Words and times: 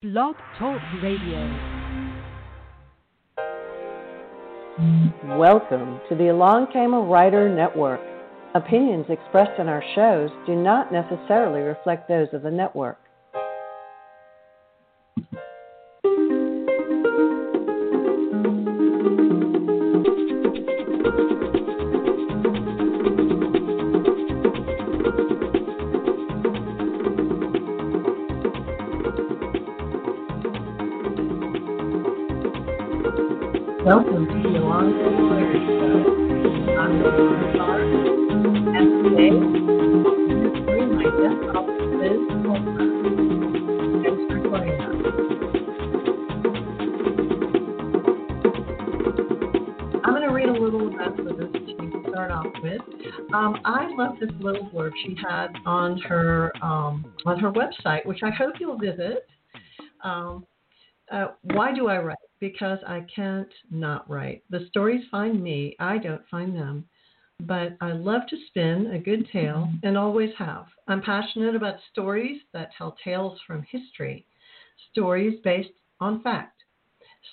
Blog 0.00 0.36
Talk 0.56 0.80
Radio. 1.02 1.40
Welcome 5.36 5.98
to 6.08 6.14
the 6.14 6.28
Along 6.28 6.68
Came 6.72 6.94
a 6.94 7.00
Writer 7.00 7.52
Network. 7.52 8.00
Opinions 8.54 9.06
expressed 9.08 9.58
in 9.58 9.66
our 9.66 9.82
shows 9.96 10.30
do 10.46 10.54
not 10.54 10.92
necessarily 10.92 11.62
reflect 11.62 12.06
those 12.06 12.28
of 12.32 12.42
the 12.42 12.50
network. 12.52 13.00
Blurb 54.88 54.92
she 55.04 55.16
had 55.20 55.48
on 55.66 55.98
her 55.98 56.52
um, 56.62 57.12
on 57.26 57.38
her 57.38 57.52
website, 57.52 58.04
which 58.06 58.20
I 58.22 58.30
hope 58.30 58.54
you'll 58.60 58.78
visit. 58.78 59.26
Um, 60.04 60.46
uh, 61.10 61.28
why 61.42 61.74
do 61.74 61.88
I 61.88 61.98
write? 61.98 62.16
Because 62.40 62.78
I 62.86 63.04
can't 63.14 63.48
not 63.70 64.08
write. 64.08 64.42
The 64.50 64.66
stories 64.68 65.04
find 65.10 65.42
me, 65.42 65.74
I 65.80 65.98
don't 65.98 66.22
find 66.30 66.54
them. 66.54 66.84
But 67.40 67.76
I 67.80 67.92
love 67.92 68.22
to 68.30 68.36
spin 68.48 68.90
a 68.92 68.98
good 68.98 69.28
tale 69.32 69.70
and 69.84 69.96
always 69.96 70.30
have. 70.38 70.66
I'm 70.88 71.00
passionate 71.00 71.54
about 71.54 71.76
stories 71.92 72.40
that 72.52 72.70
tell 72.76 72.96
tales 73.04 73.38
from 73.46 73.64
history, 73.70 74.26
stories 74.90 75.38
based 75.44 75.70
on 76.00 76.20
fact, 76.22 76.64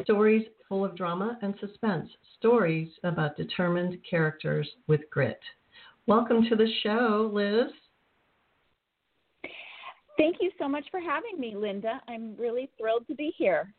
stories 0.03 0.45
full 0.69 0.85
of 0.85 0.95
drama 0.95 1.39
and 1.41 1.55
suspense, 1.59 2.08
stories 2.37 2.89
about 3.03 3.35
determined 3.35 3.97
characters 4.08 4.69
with 4.87 5.02
grit. 5.09 5.39
Welcome 6.08 6.45
to 6.50 6.56
the 6.56 6.67
show, 6.84 7.31
Liz. 7.34 7.72
Thank 10.17 10.38
you 10.39 10.52
so 10.59 10.67
much 10.67 10.86
for 10.92 11.00
having 11.00 11.39
me, 11.39 11.56
Linda. 11.56 12.00
I'm 12.08 12.36
really 12.38 12.70
thrilled 12.78 13.08
to 13.08 13.16
be 13.16 13.34
here. 13.36 13.73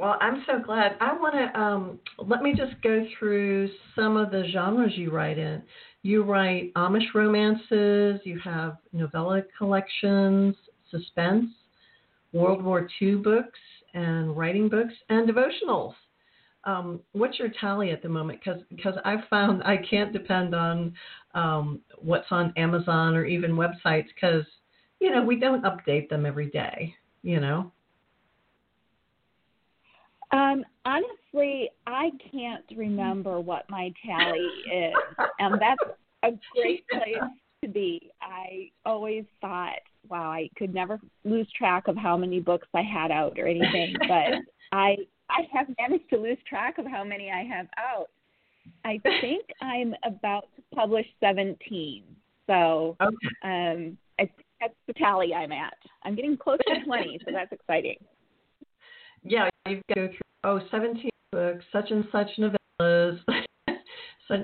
Well, 0.00 0.16
I'm 0.20 0.44
so 0.48 0.58
glad. 0.58 0.96
I 1.00 1.12
want 1.12 1.34
to 1.34 1.60
um, 1.60 2.00
let 2.18 2.42
me 2.42 2.54
just 2.56 2.82
go 2.82 3.06
through 3.16 3.70
some 3.94 4.16
of 4.16 4.32
the 4.32 4.48
genres 4.52 4.94
you 4.96 5.12
write 5.12 5.38
in. 5.38 5.62
You 6.02 6.24
write 6.24 6.74
Amish 6.74 7.14
romances, 7.14 8.20
you 8.24 8.40
have 8.42 8.78
novella 8.92 9.42
collections, 9.56 10.56
suspense, 10.90 11.46
World 12.32 12.64
War 12.64 12.88
II 13.00 13.14
books, 13.16 13.60
and 13.94 14.36
writing 14.36 14.68
books, 14.68 14.94
and 15.08 15.28
devotionals. 15.28 15.94
Um, 16.66 17.00
what's 17.12 17.38
your 17.38 17.50
tally 17.60 17.90
at 17.90 18.02
the 18.02 18.08
moment? 18.08 18.40
Because 18.70 18.94
I've 19.04 19.28
found 19.28 19.62
I 19.64 19.76
can't 19.76 20.12
depend 20.12 20.54
on 20.54 20.94
um, 21.34 21.80
what's 21.98 22.26
on 22.30 22.52
Amazon 22.56 23.14
or 23.16 23.24
even 23.24 23.52
websites 23.52 24.06
because 24.14 24.44
you 25.00 25.10
know 25.10 25.22
we 25.22 25.38
don't 25.38 25.64
update 25.64 26.08
them 26.08 26.24
every 26.26 26.50
day. 26.50 26.94
You 27.22 27.40
know. 27.40 27.72
Um, 30.32 30.64
honestly, 30.84 31.70
I 31.86 32.10
can't 32.32 32.64
remember 32.76 33.40
what 33.40 33.68
my 33.70 33.92
tally 34.04 34.48
is, 34.72 34.94
and 35.38 35.60
that's 35.60 35.90
a 36.24 36.30
great 36.54 36.84
place 36.90 37.30
to 37.62 37.68
be. 37.68 38.10
I 38.20 38.70
always 38.84 39.24
thought, 39.40 39.78
wow, 40.08 40.30
I 40.30 40.48
could 40.56 40.74
never 40.74 40.98
lose 41.24 41.46
track 41.56 41.88
of 41.88 41.96
how 41.96 42.16
many 42.16 42.40
books 42.40 42.68
I 42.74 42.82
had 42.82 43.10
out 43.10 43.38
or 43.38 43.46
anything, 43.46 43.94
but 44.00 44.40
I 44.72 44.96
I 45.34 45.42
have 45.56 45.66
managed 45.78 46.08
to 46.10 46.16
lose 46.16 46.38
track 46.48 46.78
of 46.78 46.86
how 46.86 47.04
many 47.04 47.30
I 47.30 47.44
have 47.44 47.66
out. 47.76 48.08
I 48.84 49.00
think 49.20 49.44
I'm 49.60 49.94
about 50.04 50.48
to 50.56 50.62
publish 50.74 51.06
17. 51.20 52.04
So 52.46 52.96
Okay. 53.00 53.16
um, 53.42 53.98
I 54.18 54.28
that's 54.60 54.74
the 54.86 54.92
tally 54.94 55.34
I'm 55.34 55.52
at. 55.52 55.74
I'm 56.04 56.14
getting 56.14 56.36
close 56.36 56.58
to 56.66 56.84
20, 56.84 57.20
so 57.24 57.32
that's 57.32 57.52
exciting. 57.52 57.96
Yeah, 59.22 59.48
you 59.66 59.80
go 59.94 60.08
through 60.08 60.18
oh 60.44 60.60
17 60.70 61.10
books, 61.32 61.64
such 61.72 61.90
and 61.90 62.04
such 62.12 62.28
novellas, 62.38 63.18
such, 64.28 64.40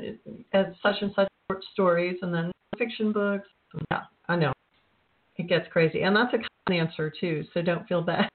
as 0.53 0.67
such 0.83 0.97
and 1.03 1.12
such 1.15 1.28
short 1.51 1.62
stories, 1.72 2.17
and 2.22 2.34
then 2.34 2.51
fiction 2.78 3.12
books. 3.12 3.47
Yeah, 3.91 4.03
I 4.28 4.37
know. 4.37 4.53
It 5.37 5.49
gets 5.49 5.69
crazy, 5.71 6.03
and 6.03 6.17
that's 6.17 6.34
a 6.34 6.39
common 6.67 6.87
answer 6.87 7.12
too. 7.21 7.45
So 7.55 7.62
don't 7.62 7.87
feel 7.87 8.03
bad. 8.03 8.28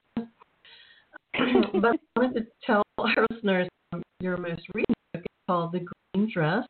but 1.80 1.92
I 1.92 2.20
wanted 2.20 2.34
to 2.34 2.46
tell 2.64 2.82
our 2.98 3.26
listeners 3.30 3.68
um, 3.92 4.02
your 4.20 4.36
most 4.36 4.62
recent 4.74 4.96
book 5.12 5.22
is 5.22 5.46
called 5.46 5.72
The 5.72 5.86
Green 6.14 6.30
Dress, 6.32 6.66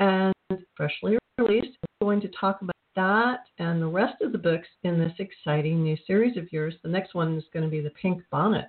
and 0.00 0.34
freshly 0.76 1.18
released. 1.38 1.76
We're 2.00 2.06
going 2.06 2.20
to 2.22 2.30
talk 2.38 2.62
about 2.62 2.74
that 2.96 3.44
and 3.58 3.80
the 3.80 3.86
rest 3.86 4.22
of 4.22 4.32
the 4.32 4.38
books 4.38 4.66
in 4.82 4.98
this 4.98 5.12
exciting 5.18 5.82
new 5.82 5.96
series 6.06 6.36
of 6.36 6.52
yours. 6.52 6.74
The 6.82 6.88
next 6.88 7.14
one 7.14 7.36
is 7.36 7.44
going 7.52 7.64
to 7.64 7.70
be 7.70 7.80
The 7.80 7.90
Pink 7.90 8.22
Bonnet. 8.30 8.66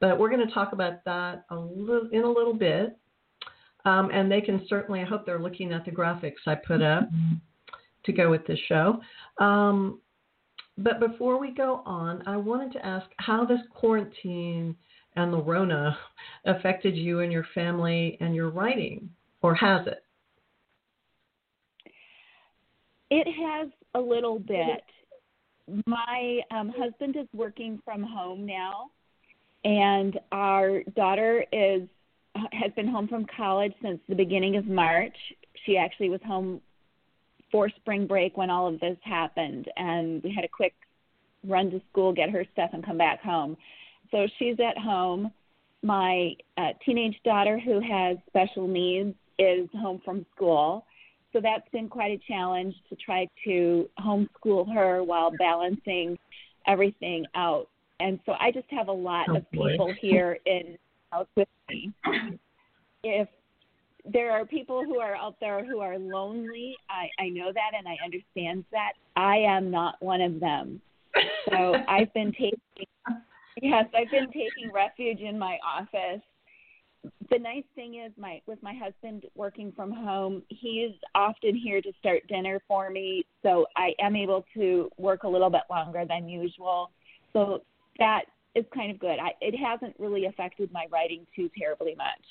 But 0.00 0.18
we're 0.18 0.30
going 0.30 0.46
to 0.46 0.54
talk 0.54 0.72
about 0.72 1.04
that 1.04 1.44
a 1.50 1.56
little 1.56 2.08
in 2.12 2.22
a 2.22 2.30
little 2.30 2.54
bit. 2.54 2.96
Um, 3.84 4.10
and 4.12 4.30
they 4.30 4.40
can 4.40 4.64
certainly, 4.68 5.00
I 5.00 5.04
hope 5.04 5.26
they're 5.26 5.40
looking 5.40 5.72
at 5.72 5.84
the 5.84 5.90
graphics 5.90 6.46
I 6.46 6.54
put 6.54 6.82
up 6.82 7.08
to 8.04 8.12
go 8.12 8.30
with 8.30 8.46
this 8.46 8.58
show. 8.68 9.00
Um, 9.38 10.00
but 10.78 11.00
before 11.00 11.38
we 11.38 11.50
go 11.50 11.82
on, 11.84 12.22
I 12.26 12.36
wanted 12.36 12.72
to 12.72 12.84
ask 12.84 13.06
how 13.18 13.44
this 13.44 13.60
quarantine 13.70 14.76
and 15.16 15.32
the 15.32 15.42
Rona 15.42 15.96
affected 16.46 16.96
you 16.96 17.20
and 17.20 17.32
your 17.32 17.46
family 17.54 18.16
and 18.20 18.34
your 18.34 18.50
writing, 18.50 19.10
or 19.42 19.54
has 19.54 19.86
it? 19.86 20.04
It 23.10 23.26
has 23.26 23.68
a 23.94 24.00
little 24.00 24.38
bit. 24.38 24.82
My 25.86 26.40
um, 26.50 26.72
husband 26.76 27.16
is 27.16 27.26
working 27.34 27.80
from 27.84 28.02
home 28.02 28.46
now, 28.46 28.90
and 29.64 30.18
our 30.32 30.82
daughter 30.96 31.44
is 31.52 31.82
has 32.52 32.72
been 32.74 32.88
home 32.88 33.06
from 33.06 33.26
college 33.36 33.74
since 33.82 34.00
the 34.08 34.14
beginning 34.14 34.56
of 34.56 34.66
March. 34.66 35.14
She 35.66 35.76
actually 35.76 36.08
was 36.08 36.20
home 36.26 36.62
for 37.52 37.68
spring 37.68 38.06
break 38.06 38.36
when 38.36 38.50
all 38.50 38.66
of 38.66 38.80
this 38.80 38.96
happened, 39.04 39.68
and 39.76 40.22
we 40.24 40.32
had 40.34 40.44
a 40.44 40.48
quick 40.48 40.74
run 41.46 41.70
to 41.70 41.80
school, 41.90 42.12
get 42.12 42.30
her 42.30 42.44
stuff, 42.52 42.70
and 42.72 42.84
come 42.84 42.98
back 42.98 43.22
home. 43.22 43.56
So 44.10 44.26
she's 44.38 44.56
at 44.58 44.78
home. 44.78 45.30
My 45.82 46.32
uh, 46.56 46.70
teenage 46.84 47.16
daughter, 47.24 47.58
who 47.60 47.80
has 47.80 48.16
special 48.28 48.66
needs, 48.66 49.14
is 49.38 49.68
home 49.74 50.00
from 50.04 50.24
school. 50.34 50.86
So 51.32 51.40
that's 51.40 51.68
been 51.72 51.88
quite 51.88 52.12
a 52.12 52.20
challenge 52.28 52.74
to 52.88 52.96
try 52.96 53.26
to 53.44 53.88
homeschool 53.98 54.72
her 54.72 55.02
while 55.02 55.30
balancing 55.38 56.18
everything 56.66 57.26
out. 57.34 57.68
And 58.00 58.18
so 58.26 58.32
I 58.38 58.50
just 58.50 58.70
have 58.70 58.88
a 58.88 58.92
lot 58.92 59.26
Oh, 59.28 59.36
of 59.36 59.50
boy. 59.50 59.70
people 59.70 59.92
here 60.00 60.38
in 60.46 60.76
house 61.10 61.26
with 61.36 61.48
me. 61.68 61.92
If 63.02 63.28
there 64.04 64.32
are 64.32 64.44
people 64.44 64.84
who 64.84 64.98
are 64.98 65.14
out 65.14 65.36
there 65.40 65.64
who 65.64 65.80
are 65.80 65.98
lonely, 65.98 66.74
I, 66.90 67.08
I 67.22 67.28
know 67.28 67.52
that 67.52 67.72
and 67.76 67.86
I 67.86 67.96
understand 68.04 68.64
that. 68.72 68.92
I 69.16 69.36
am 69.38 69.70
not 69.70 69.94
one 70.00 70.20
of 70.20 70.40
them. 70.40 70.80
So 71.50 71.76
I've 71.88 72.12
been 72.14 72.32
taking 72.32 72.58
yes, 73.60 73.86
I've 73.96 74.10
been 74.10 74.26
taking 74.26 74.72
refuge 74.72 75.20
in 75.20 75.38
my 75.38 75.58
office. 75.64 76.22
The 77.30 77.38
nice 77.38 77.64
thing 77.74 77.96
is 78.04 78.12
my 78.16 78.40
with 78.46 78.62
my 78.62 78.74
husband 78.74 79.24
working 79.34 79.72
from 79.74 79.92
home, 79.92 80.42
he's 80.48 80.92
often 81.14 81.54
here 81.56 81.80
to 81.80 81.92
start 81.98 82.26
dinner 82.28 82.60
for 82.66 82.90
me, 82.90 83.24
so 83.42 83.66
I 83.76 83.92
am 84.00 84.16
able 84.16 84.44
to 84.54 84.90
work 84.98 85.24
a 85.24 85.28
little 85.28 85.50
bit 85.50 85.62
longer 85.70 86.04
than 86.08 86.28
usual. 86.28 86.90
So 87.32 87.62
that 87.98 88.22
is 88.54 88.64
kind 88.74 88.90
of 88.90 88.98
good. 88.98 89.18
I, 89.18 89.32
it 89.40 89.56
hasn't 89.56 89.94
really 89.98 90.26
affected 90.26 90.70
my 90.72 90.86
writing 90.90 91.26
too 91.34 91.50
terribly 91.58 91.94
much. 91.96 92.24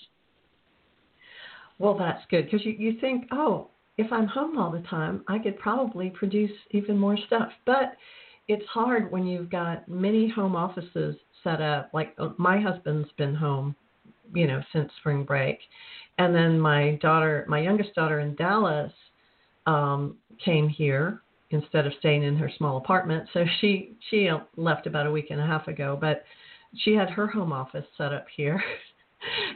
Well, 1.82 1.98
that's 1.98 2.24
good 2.30 2.46
because 2.46 2.64
you, 2.64 2.74
you 2.78 3.00
think, 3.02 3.26
oh, 3.32 3.70
if 3.98 4.12
I'm 4.14 4.28
home 4.28 4.56
all 4.60 4.72
the 4.72 4.88
time, 4.88 5.24
I 5.28 5.40
could 5.40 5.58
probably 5.58 6.12
produce 6.12 6.52
even 6.70 6.96
more 6.96 7.18
stuff. 7.26 7.52
But 7.66 7.94
it's 8.48 8.66
hard 8.68 9.12
when 9.12 9.26
you've 9.26 9.50
got 9.50 9.88
many 9.88 10.30
home 10.30 10.56
offices 10.56 11.16
set 11.44 11.60
up. 11.60 11.90
Like 11.92 12.14
uh, 12.20 12.30
my 12.38 12.62
husband's 12.62 13.10
been 13.18 13.34
home, 13.34 13.76
you 14.36 14.46
know, 14.46 14.62
since 14.72 14.92
spring 15.00 15.24
break, 15.24 15.58
and 16.20 16.36
then 16.36 16.60
my 16.60 17.00
daughter, 17.02 17.46
my 17.50 17.60
youngest 17.60 17.96
daughter 17.96 18.20
in 18.20 18.36
Dallas, 18.36 18.94
um, 19.66 20.18
came 20.46 20.70
here 20.70 21.24
instead 21.50 21.88
of 21.88 21.94
staying 21.98 22.22
in 22.22 22.36
her 22.38 22.52
small 22.60 22.78
apartment. 22.78 23.28
So 23.34 23.44
she 23.60 23.94
she 24.12 24.30
left 24.56 24.86
about 24.86 25.08
a 25.08 25.12
week 25.12 25.32
and 25.32 25.42
a 25.42 25.48
half 25.48 25.68
ago, 25.68 25.98
but 26.00 26.26
she 26.78 26.94
had 26.94 27.10
her 27.10 27.26
home 27.26 27.52
office 27.52 27.86
set 27.98 28.14
up 28.14 28.28
here. 28.36 28.64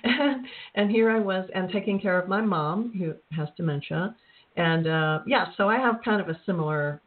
and, 0.03 0.45
and 0.75 0.91
here 0.91 1.09
I 1.09 1.19
was 1.19 1.49
and 1.53 1.69
taking 1.71 1.99
care 1.99 2.19
of 2.19 2.27
my 2.27 2.41
mom 2.41 2.93
who 2.97 3.13
has 3.35 3.49
dementia. 3.57 4.15
And 4.57 4.87
uh 4.87 5.19
yeah, 5.27 5.47
so 5.57 5.69
I 5.69 5.77
have 5.77 5.95
kind 6.03 6.21
of 6.21 6.29
a 6.29 6.39
similar 6.45 7.01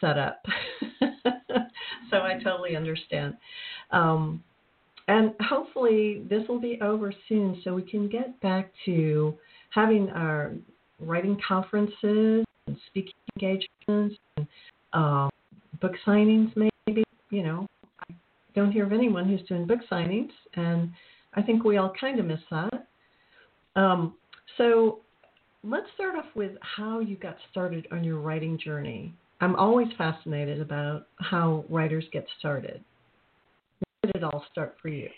setup. 0.00 0.42
so 2.10 2.16
I 2.18 2.38
totally 2.42 2.76
understand. 2.76 3.34
Um 3.90 4.42
and 5.08 5.34
hopefully 5.40 6.24
this 6.30 6.46
will 6.48 6.60
be 6.60 6.78
over 6.80 7.12
soon 7.28 7.60
so 7.62 7.74
we 7.74 7.82
can 7.82 8.08
get 8.08 8.40
back 8.40 8.70
to 8.86 9.34
having 9.70 10.08
our 10.10 10.52
writing 11.00 11.38
conferences 11.46 12.44
and 12.66 12.76
speaking 12.86 13.12
engagements 13.36 14.16
and 14.36 14.46
um, 14.92 15.30
book 15.80 15.92
signings 16.06 16.52
maybe 16.56 17.04
you 17.30 17.42
know 17.42 17.66
i 18.08 18.14
don't 18.54 18.72
hear 18.72 18.84
of 18.86 18.92
anyone 18.92 19.28
who's 19.28 19.42
doing 19.48 19.66
book 19.66 19.80
signings 19.90 20.30
and 20.54 20.90
i 21.36 21.42
think 21.42 21.64
we 21.64 21.76
all 21.76 21.92
kind 22.00 22.18
of 22.18 22.26
miss 22.26 22.40
that 22.50 22.86
um, 23.76 24.14
so 24.56 25.00
let's 25.64 25.86
start 25.94 26.16
off 26.16 26.26
with 26.34 26.52
how 26.60 27.00
you 27.00 27.16
got 27.16 27.36
started 27.50 27.86
on 27.92 28.04
your 28.04 28.18
writing 28.18 28.58
journey 28.58 29.12
i'm 29.40 29.56
always 29.56 29.88
fascinated 29.98 30.60
about 30.60 31.06
how 31.16 31.64
writers 31.68 32.04
get 32.12 32.26
started 32.38 32.82
where 33.80 34.12
did 34.12 34.22
it 34.22 34.24
all 34.24 34.44
start 34.50 34.76
for 34.80 34.88
you 34.88 35.08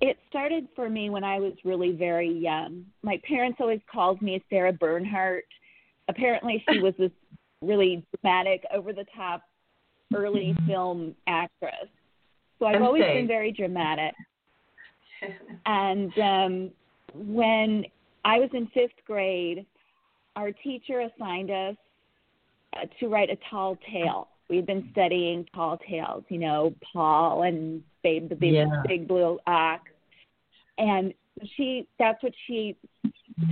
it 0.00 0.16
started 0.28 0.66
for 0.74 0.88
me 0.88 1.10
when 1.10 1.24
I 1.24 1.38
was 1.38 1.52
really 1.64 1.92
very 1.92 2.30
young. 2.30 2.84
My 3.02 3.20
parents 3.26 3.58
always 3.60 3.80
called 3.90 4.22
me 4.22 4.42
Sarah 4.48 4.72
Bernhardt. 4.72 5.44
Apparently, 6.08 6.64
she 6.70 6.78
was 6.78 6.94
this 6.98 7.10
really 7.62 8.04
dramatic, 8.14 8.64
over 8.74 8.92
the 8.92 9.04
top, 9.14 9.42
early 10.14 10.56
film 10.66 11.14
actress. 11.26 11.88
So 12.60 12.66
I've 12.66 12.82
always 12.82 13.02
been 13.02 13.26
very 13.26 13.50
dramatic. 13.50 14.14
and 15.66 16.16
um, 16.18 16.70
when 17.14 17.84
I 18.24 18.38
was 18.38 18.50
in 18.52 18.68
fifth 18.68 19.04
grade, 19.06 19.66
our 20.36 20.52
teacher 20.52 21.00
assigned 21.00 21.50
us 21.50 21.74
uh, 22.76 22.86
to 23.00 23.08
write 23.08 23.30
a 23.30 23.38
tall 23.50 23.76
tale. 23.92 24.28
We 24.48 24.56
had 24.56 24.66
been 24.66 24.88
studying 24.92 25.46
tall 25.52 25.78
tales, 25.88 26.22
you 26.28 26.38
know, 26.38 26.72
Paul 26.92 27.42
and 27.42 27.82
Babe 28.02 28.28
the 28.28 28.36
Big, 28.36 28.52
yeah. 28.52 28.82
Big 28.86 29.08
Blue 29.08 29.38
Ox 29.46 29.90
and 30.80 31.14
she 31.56 31.86
that's 31.98 32.22
what 32.22 32.32
she 32.46 32.76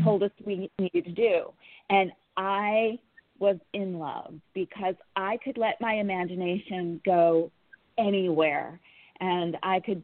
told 0.02 0.22
us 0.22 0.30
we 0.44 0.70
needed 0.78 1.04
to 1.04 1.12
do 1.12 1.52
and 1.90 2.10
i 2.36 2.98
was 3.38 3.56
in 3.74 3.98
love 3.98 4.34
because 4.54 4.94
i 5.14 5.38
could 5.44 5.56
let 5.56 5.80
my 5.80 5.94
imagination 5.94 7.00
go 7.04 7.50
anywhere 7.98 8.80
and 9.20 9.56
i 9.62 9.80
could 9.80 10.02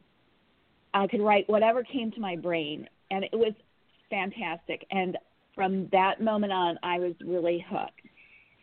i 0.93 1.07
could 1.07 1.21
write 1.21 1.47
whatever 1.49 1.83
came 1.83 2.11
to 2.11 2.19
my 2.19 2.35
brain 2.35 2.87
and 3.11 3.23
it 3.23 3.33
was 3.33 3.53
fantastic. 4.09 4.85
And 4.91 5.17
from 5.53 5.87
that 5.91 6.21
moment 6.21 6.53
on 6.53 6.77
i 6.83 6.99
was 6.99 7.13
really 7.25 7.65
hooked. 7.69 8.01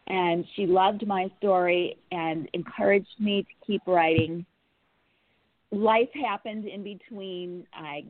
And 0.08 0.44
she 0.56 0.66
loved 0.66 1.06
my 1.06 1.30
story 1.38 1.96
and 2.10 2.48
encouraged 2.52 3.20
me 3.20 3.42
to 3.42 3.66
keep 3.66 3.82
writing. 3.86 4.44
Life 5.70 6.08
happened 6.12 6.66
in 6.66 6.82
between. 6.82 7.66
I 7.72 8.04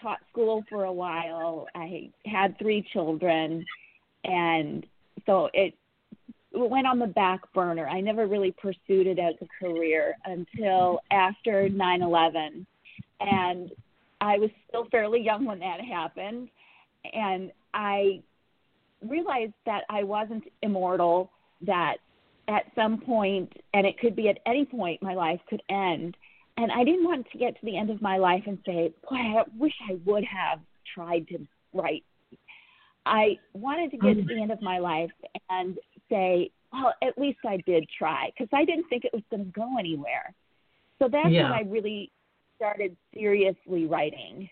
taught 0.00 0.18
school 0.30 0.64
for 0.68 0.84
a 0.84 0.92
while. 0.92 1.66
I 1.74 2.10
had 2.26 2.58
three 2.58 2.86
children, 2.92 3.64
and 4.24 4.86
so 5.24 5.48
it 5.54 5.74
went 6.54 6.86
on 6.86 6.98
the 6.98 7.06
back 7.06 7.40
burner. 7.52 7.88
I 7.88 8.00
never 8.00 8.26
really 8.26 8.52
pursued 8.52 9.06
it 9.06 9.18
as 9.18 9.34
a 9.40 9.46
career 9.58 10.16
until 10.24 11.00
after 11.10 11.68
9/11, 11.68 12.66
and 13.20 13.72
I 14.20 14.38
was 14.38 14.50
still 14.68 14.86
fairly 14.86 15.20
young 15.20 15.44
when 15.44 15.58
that 15.60 15.80
happened, 15.80 16.48
and 17.12 17.52
I 17.74 18.22
realized 19.00 19.54
that 19.66 19.84
I 19.88 20.04
wasn't 20.04 20.44
immortal. 20.62 21.30
That 21.62 21.98
at 22.48 22.64
some 22.74 23.00
point, 23.00 23.52
and 23.72 23.86
it 23.86 23.98
could 23.98 24.16
be 24.16 24.28
at 24.28 24.38
any 24.46 24.64
point, 24.64 25.00
my 25.00 25.14
life 25.14 25.40
could 25.48 25.62
end 25.68 26.16
and 26.56 26.70
I 26.70 26.84
didn't 26.84 27.04
want 27.04 27.26
to 27.32 27.38
get 27.38 27.58
to 27.58 27.66
the 27.66 27.76
end 27.76 27.90
of 27.90 28.02
my 28.02 28.18
life 28.18 28.42
and 28.46 28.58
say, 28.66 28.92
boy, 29.08 29.16
I 29.16 29.42
wish 29.58 29.72
I 29.88 29.98
would 30.04 30.24
have 30.24 30.60
tried 30.94 31.26
to 31.28 31.38
write. 31.72 32.04
I 33.06 33.38
wanted 33.54 33.90
to 33.92 33.96
get 33.96 34.16
to 34.16 34.22
the 34.22 34.40
end 34.40 34.52
of 34.52 34.62
my 34.62 34.78
life 34.78 35.10
and 35.50 35.78
say, 36.12 36.50
well, 36.72 36.94
at 37.02 37.16
least 37.18 37.38
I 37.46 37.58
did 37.66 37.86
try 37.96 38.30
because 38.36 38.48
I 38.52 38.64
didn't 38.64 38.88
think 38.88 39.04
it 39.04 39.12
was 39.12 39.22
going 39.30 39.44
to 39.44 39.50
go 39.52 39.78
anywhere. 39.78 40.34
So 40.98 41.08
that's 41.10 41.30
yeah. 41.30 41.44
when 41.44 41.52
I 41.52 41.62
really 41.62 42.10
started 42.56 42.96
seriously 43.14 43.86
writing. 43.86 44.48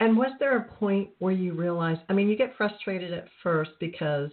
And 0.00 0.16
was 0.16 0.30
there 0.38 0.56
a 0.56 0.62
point 0.62 1.10
where 1.18 1.32
you 1.32 1.52
realized? 1.54 2.00
I 2.08 2.12
mean, 2.12 2.28
you 2.28 2.36
get 2.36 2.56
frustrated 2.56 3.12
at 3.12 3.26
first 3.42 3.72
because 3.80 4.30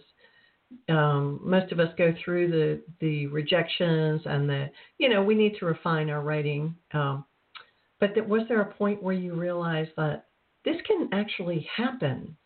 um, 0.88 1.40
most 1.42 1.72
of 1.72 1.80
us 1.80 1.88
go 1.98 2.14
through 2.24 2.50
the 2.50 2.82
the 3.00 3.26
rejections 3.26 4.22
and 4.24 4.48
the 4.48 4.70
you 4.98 5.08
know 5.08 5.22
we 5.22 5.34
need 5.34 5.56
to 5.58 5.66
refine 5.66 6.08
our 6.08 6.22
writing. 6.22 6.74
Um, 6.92 7.24
but 7.98 8.14
that, 8.14 8.28
was 8.28 8.42
there 8.48 8.60
a 8.60 8.74
point 8.74 9.02
where 9.02 9.14
you 9.14 9.34
realized 9.34 9.90
that 9.96 10.26
this 10.64 10.76
can 10.86 11.08
actually 11.12 11.68
happen? 11.76 12.36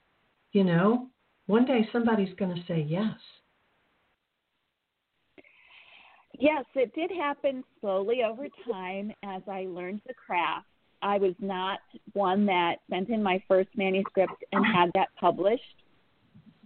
You 0.53 0.65
know, 0.65 1.10
one 1.51 1.65
day 1.65 1.87
somebody's 1.93 2.33
going 2.39 2.55
to 2.55 2.63
say 2.69 2.87
yes. 2.89 3.13
Yes, 6.39 6.65
it 6.77 6.95
did 6.95 7.11
happen 7.11 7.65
slowly 7.81 8.23
over 8.23 8.47
time 8.71 9.13
as 9.25 9.43
I 9.51 9.67
learned 9.69 10.01
the 10.07 10.15
craft. 10.15 10.67
I 11.03 11.19
was 11.19 11.35
not 11.41 11.81
one 12.13 12.47
that 12.47 12.77
sent 12.89 13.09
in 13.09 13.21
my 13.23 13.43
first 13.49 13.69
manuscript 13.77 14.45
and 14.53 14.65
had 14.65 14.91
that 14.95 15.09
published 15.19 15.65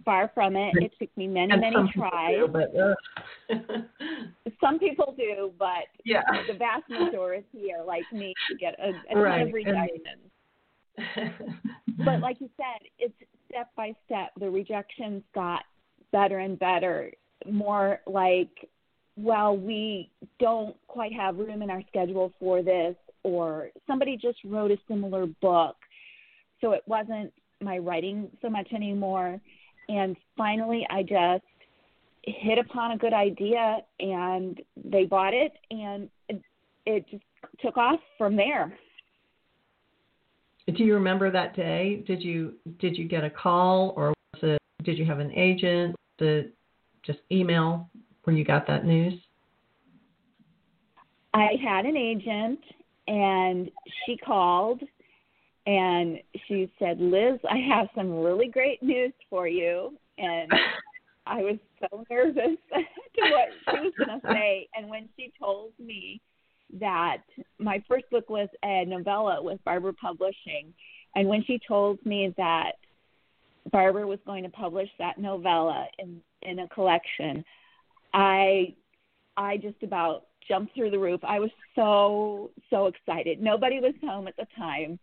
far 0.05 0.29
from 0.35 0.55
it. 0.55 0.71
It 0.75 0.91
took 0.99 1.09
me 1.17 1.27
many, 1.27 1.51
and 1.51 1.61
many 1.61 1.91
tries. 1.93 2.35
Do, 2.35 2.47
but, 2.47 2.71
uh... 2.77 3.59
some 4.61 4.77
people 4.77 5.15
do, 5.17 5.51
but 5.57 5.87
yeah. 6.05 6.21
the 6.47 6.53
vast 6.53 6.83
majority 6.89 7.73
are 7.75 7.83
like 7.83 8.03
me 8.13 8.35
to 8.49 8.57
get 8.57 8.75
a, 8.79 8.91
a 9.13 9.19
right. 9.19 9.39
ton 9.39 9.47
of 9.47 9.53
rejections. 9.53 10.29
but 12.05 12.19
like 12.21 12.39
you 12.39 12.49
said, 12.55 12.87
it's 12.99 13.15
step 13.55 13.69
by 13.75 13.93
step. 14.05 14.31
The 14.39 14.49
rejections 14.49 15.23
got 15.33 15.63
better 16.11 16.39
and 16.39 16.59
better. 16.59 17.11
More 17.49 17.99
like, 18.05 18.69
well, 19.15 19.55
we 19.55 20.09
don't 20.39 20.75
quite 20.87 21.13
have 21.13 21.37
room 21.37 21.61
in 21.61 21.69
our 21.69 21.81
schedule 21.87 22.33
for 22.39 22.61
this, 22.61 22.95
or 23.23 23.69
somebody 23.87 24.17
just 24.17 24.39
wrote 24.43 24.71
a 24.71 24.77
similar 24.87 25.25
book. 25.41 25.75
So 26.61 26.71
it 26.71 26.83
wasn't 26.85 27.31
my 27.61 27.77
writing 27.77 28.29
so 28.41 28.49
much 28.49 28.67
anymore 28.73 29.39
and 29.89 30.15
finally 30.37 30.85
I 30.89 31.03
just 31.03 31.43
hit 32.23 32.57
upon 32.57 32.91
a 32.91 32.97
good 32.97 33.13
idea 33.13 33.79
and 33.99 34.59
they 34.83 35.05
bought 35.05 35.33
it 35.33 35.53
and 35.71 36.09
it, 36.87 37.05
just 37.09 37.23
took 37.61 37.77
off 37.77 37.99
from 38.17 38.35
there. 38.35 38.77
Do 40.67 40.83
you 40.83 40.95
remember 40.95 41.29
that 41.31 41.55
day? 41.55 42.03
Did 42.07 42.23
you 42.23 42.53
did 42.79 42.97
you 42.97 43.07
get 43.07 43.23
a 43.23 43.29
call 43.29 43.93
or 43.95 44.13
was 44.33 44.43
it 44.43 44.61
did 44.83 44.97
you 44.97 45.05
have 45.05 45.19
an 45.19 45.31
agent? 45.31 45.95
Did 46.17 46.53
just 47.03 47.19
email 47.31 47.89
when 48.23 48.35
you 48.35 48.43
got 48.43 48.65
that 48.67 48.85
news? 48.85 49.13
I 51.33 51.49
had 51.63 51.85
an 51.85 51.97
agent 51.97 52.59
and 53.07 53.69
she 54.05 54.17
called 54.17 54.81
and 55.67 56.19
she 56.47 56.71
said, 56.79 56.99
Liz, 56.99 57.39
I 57.49 57.57
have 57.57 57.87
some 57.95 58.19
really 58.19 58.47
great 58.47 58.81
news 58.81 59.13
for 59.29 59.47
you. 59.47 59.93
And 60.17 60.51
I 61.25 61.41
was 61.41 61.57
so 61.81 62.05
nervous 62.09 62.57
to 62.73 63.21
what 63.21 63.49
she 63.69 63.79
was 63.79 63.93
going 63.97 64.21
to 64.21 64.27
say. 64.31 64.67
And 64.75 64.89
when 64.89 65.09
she 65.17 65.31
told 65.39 65.71
me 65.79 66.21
that 66.79 67.23
my 67.59 67.83
first 67.87 68.09
book 68.09 68.29
was 68.29 68.49
a 68.63 68.85
novella 68.85 69.41
with 69.41 69.63
Barbour 69.63 69.93
Publishing, 69.93 70.73
and 71.15 71.27
when 71.27 71.43
she 71.45 71.59
told 71.67 72.03
me 72.05 72.33
that 72.37 72.73
Barbour 73.71 74.07
was 74.07 74.19
going 74.25 74.43
to 74.43 74.49
publish 74.49 74.89
that 74.99 75.17
novella 75.17 75.87
in 75.99 76.21
in 76.41 76.59
a 76.59 76.67
collection, 76.69 77.43
I 78.13 78.73
I 79.37 79.57
just 79.57 79.81
about 79.83 80.25
jumped 80.47 80.75
through 80.75 80.91
the 80.91 80.99
roof. 80.99 81.21
I 81.23 81.39
was 81.39 81.49
so 81.75 82.51
so 82.69 82.87
excited. 82.87 83.41
Nobody 83.41 83.79
was 83.79 83.93
home 84.01 84.27
at 84.27 84.35
the 84.37 84.47
time 84.57 84.99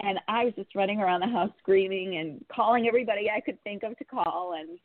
and 0.00 0.18
I 0.28 0.44
was 0.44 0.54
just 0.54 0.74
running 0.74 1.00
around 1.00 1.20
the 1.20 1.28
house 1.28 1.50
screaming 1.58 2.16
and 2.16 2.44
calling 2.54 2.86
everybody 2.88 3.30
I 3.30 3.40
could 3.40 3.62
think 3.64 3.82
of 3.84 3.96
to 3.98 4.04
call 4.04 4.54
and 4.58 4.78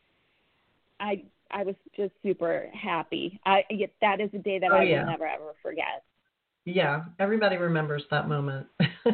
I 1.00 1.24
I 1.51 1.63
was 1.63 1.75
just 1.96 2.13
super 2.24 2.69
happy. 2.74 3.39
I 3.46 3.63
that 4.01 4.22
is 4.22 4.29
a 4.34 4.39
day 4.39 4.60
that 4.60 4.72
oh, 4.72 4.77
I 4.77 4.84
yeah. 4.84 5.00
will 5.01 5.12
never 5.12 5.27
ever 5.27 5.53
forget. 5.62 6.03
Yeah, 6.68 7.06
everybody 7.18 7.56
remembers 7.56 8.04
that 8.12 8.28
moment. 8.28 8.68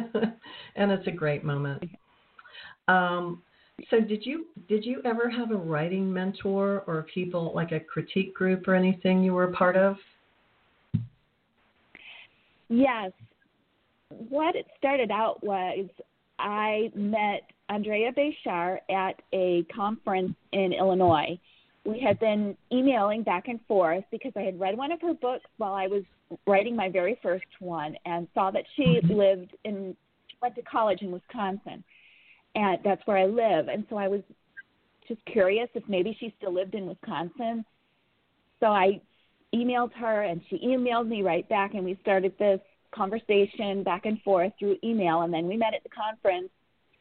and 0.74 0.90
it's 0.90 1.06
a 1.06 1.12
great 1.12 1.44
moment. 1.44 1.84
Um 2.88 3.42
So 3.90 4.00
did 4.00 4.26
you 4.26 4.46
did 4.68 4.84
you 4.84 5.00
ever 5.04 5.30
have 5.30 5.52
a 5.52 5.56
writing 5.56 6.12
mentor 6.12 6.82
or 6.88 7.06
people 7.14 7.52
like 7.54 7.70
a 7.70 7.78
critique 7.78 8.34
group 8.34 8.66
or 8.66 8.74
anything 8.74 9.22
you 9.22 9.34
were 9.34 9.44
a 9.44 9.52
part 9.52 9.76
of? 9.76 9.96
Yes. 12.68 13.12
What 14.08 14.56
it 14.56 14.66
started 14.76 15.12
out 15.12 15.42
was 15.44 15.86
I 16.40 16.90
met 16.96 17.42
Andrea 17.68 18.10
Boeshaar 18.12 18.78
at 18.90 19.22
a 19.32 19.64
conference 19.72 20.34
in 20.50 20.72
Illinois. 20.72 21.38
We 21.84 22.00
had 22.00 22.18
been 22.18 22.56
emailing 22.72 23.22
back 23.22 23.48
and 23.48 23.60
forth 23.66 24.04
because 24.10 24.32
I 24.36 24.42
had 24.42 24.58
read 24.58 24.76
one 24.76 24.90
of 24.90 25.00
her 25.02 25.14
books 25.14 25.44
while 25.58 25.74
I 25.74 25.86
was 25.86 26.02
writing 26.46 26.74
my 26.74 26.88
very 26.88 27.18
first 27.22 27.44
one 27.60 27.96
and 28.06 28.26
saw 28.34 28.50
that 28.50 28.64
she 28.74 29.00
Mhm. 29.00 29.16
lived 29.16 29.56
in 29.64 29.96
went 30.40 30.54
to 30.56 30.62
college 30.62 31.00
in 31.02 31.10
Wisconsin. 31.10 31.82
And 32.54 32.82
that's 32.82 33.04
where 33.06 33.16
I 33.16 33.26
live. 33.26 33.68
And 33.68 33.86
so 33.88 33.96
I 33.96 34.08
was 34.08 34.22
just 35.08 35.24
curious 35.24 35.68
if 35.74 35.88
maybe 35.88 36.14
she 36.14 36.30
still 36.36 36.52
lived 36.52 36.74
in 36.74 36.86
Wisconsin. 36.86 37.64
So 38.60 38.66
I 38.66 39.00
emailed 39.54 39.92
her 39.94 40.22
and 40.22 40.44
she 40.48 40.58
emailed 40.58 41.08
me 41.08 41.22
right 41.22 41.48
back 41.48 41.74
and 41.74 41.84
we 41.84 41.96
started 42.02 42.36
this 42.38 42.60
conversation 42.92 43.82
back 43.82 44.06
and 44.06 44.20
forth 44.22 44.52
through 44.58 44.76
email 44.84 45.22
and 45.22 45.32
then 45.32 45.46
we 45.46 45.56
met 45.56 45.74
at 45.74 45.82
the 45.82 45.88
conference 45.88 46.50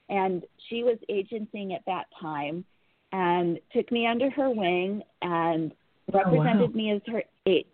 and 0.09 0.43
she 0.69 0.83
was 0.83 0.97
agenting 1.09 1.73
at 1.73 1.85
that 1.85 2.05
time 2.19 2.65
and 3.13 3.59
took 3.71 3.89
me 3.91 4.07
under 4.07 4.29
her 4.31 4.49
wing 4.49 5.01
and 5.21 5.73
represented 6.11 6.71
wow. 6.71 6.75
me 6.75 6.91
as 6.91 7.01
her 7.07 7.23
a- 7.47 7.65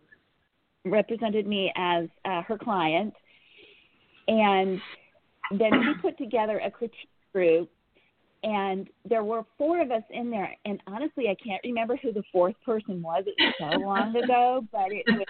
represented 0.86 1.48
me 1.48 1.72
as 1.76 2.08
uh, 2.26 2.42
her 2.44 2.58
client 2.58 3.14
and 4.28 4.82
then 5.52 5.82
she 5.84 5.94
put 5.96 6.18
together 6.18 6.60
a 6.60 6.70
critique 6.70 7.10
group 7.34 7.70
and 8.44 8.90
there 9.08 9.24
were 9.24 9.44
four 9.58 9.82
of 9.82 9.92
us 9.92 10.04
in 10.12 10.30
there 10.30 10.56
and 10.66 10.82
honestly 10.88 11.28
i 11.30 11.36
can't 11.44 11.62
remember 11.64 11.98
who 11.98 12.12
the 12.14 12.24
fourth 12.32 12.56
person 12.66 13.02
was 13.02 13.24
it 13.26 13.36
was 13.40 13.50
so 13.58 13.80
long 13.86 14.16
ago 14.16 14.66
but 14.72 14.92
it 14.92 15.06
was 15.10 15.26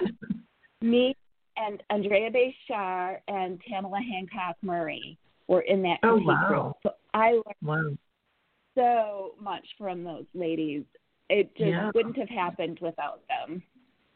me 0.81 1.15
and 1.57 1.81
andrea 1.89 2.29
Boeshaar 2.29 3.17
and 3.27 3.59
tamela 3.69 3.99
hancock 4.03 4.55
murray 4.61 5.17
were 5.47 5.61
in 5.61 5.81
that 5.83 5.99
Oh, 6.03 6.09
critique 6.11 6.27
wow. 6.27 6.47
group 6.47 6.75
so 6.83 6.91
i 7.13 7.39
learned 7.61 7.97
Wow. 7.97 7.97
So 8.79 9.33
much 9.39 9.65
from 9.77 10.03
those 10.03 10.25
ladies 10.33 10.83
it 11.29 11.53
just 11.55 11.69
Yeah. 11.69 11.91
wouldn't 11.93 12.17
have 12.17 12.29
happened 12.29 12.79
without 12.81 13.21
them 13.27 13.61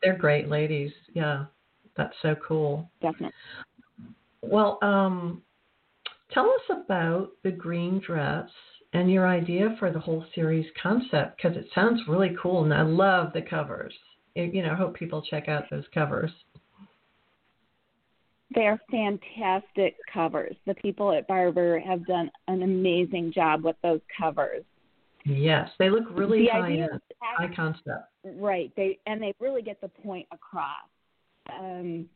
They're 0.02 0.18
great 0.18 0.50
ladies. 0.50 0.92
Yeah. 1.14 1.46
That's 1.96 2.16
so 2.22 2.36
cool. 2.36 2.90
definitely 3.02 3.34
Well, 4.42 4.78
um, 4.82 5.44
tell 6.32 6.50
us 6.50 6.70
about 6.70 7.32
the 7.44 7.52
green 7.52 8.00
dress 8.00 8.50
and 8.94 9.12
your 9.12 9.28
idea 9.28 9.76
for 9.80 9.92
the 9.92 10.00
whole 10.00 10.26
series 10.36 10.66
concept 10.82 11.38
because 11.38 11.56
it 11.56 11.68
sounds 11.74 12.02
really 12.08 12.36
cool 12.42 12.64
and 12.64 12.74
I 12.74 12.82
love 12.82 13.32
the 13.34 13.42
covers. 13.42 13.94
It, 14.36 14.54
you 14.54 14.64
know, 14.64 14.72
I 14.72 14.76
hope 14.76 14.96
people 14.96 15.22
check 15.22 15.48
out 15.48 15.70
those 15.70 15.86
covers. 15.94 16.32
They're 18.54 18.80
fantastic 18.92 19.96
covers. 20.12 20.56
The 20.66 20.74
people 20.76 21.12
at 21.12 21.28
Barbour 21.28 21.80
have 21.80 22.06
done 22.06 22.30
an 22.48 22.64
amazing 22.64 23.32
job 23.34 23.64
with 23.64 23.76
those 23.84 24.02
covers. 24.20 24.64
Yes, 25.26 25.70
they 25.80 25.90
look 25.90 26.04
really 26.12 26.46
the 26.46 26.52
high 26.52 26.74
end, 26.74 27.00
high 27.22 27.54
concept. 27.56 28.10
right. 28.36 28.72
They 28.76 29.00
and 29.08 29.22
they 29.22 29.34
really 29.40 29.62
get 29.62 29.80
the 29.80 29.88
point 29.88 30.28
across. 30.32 30.90
Um, 31.58 32.10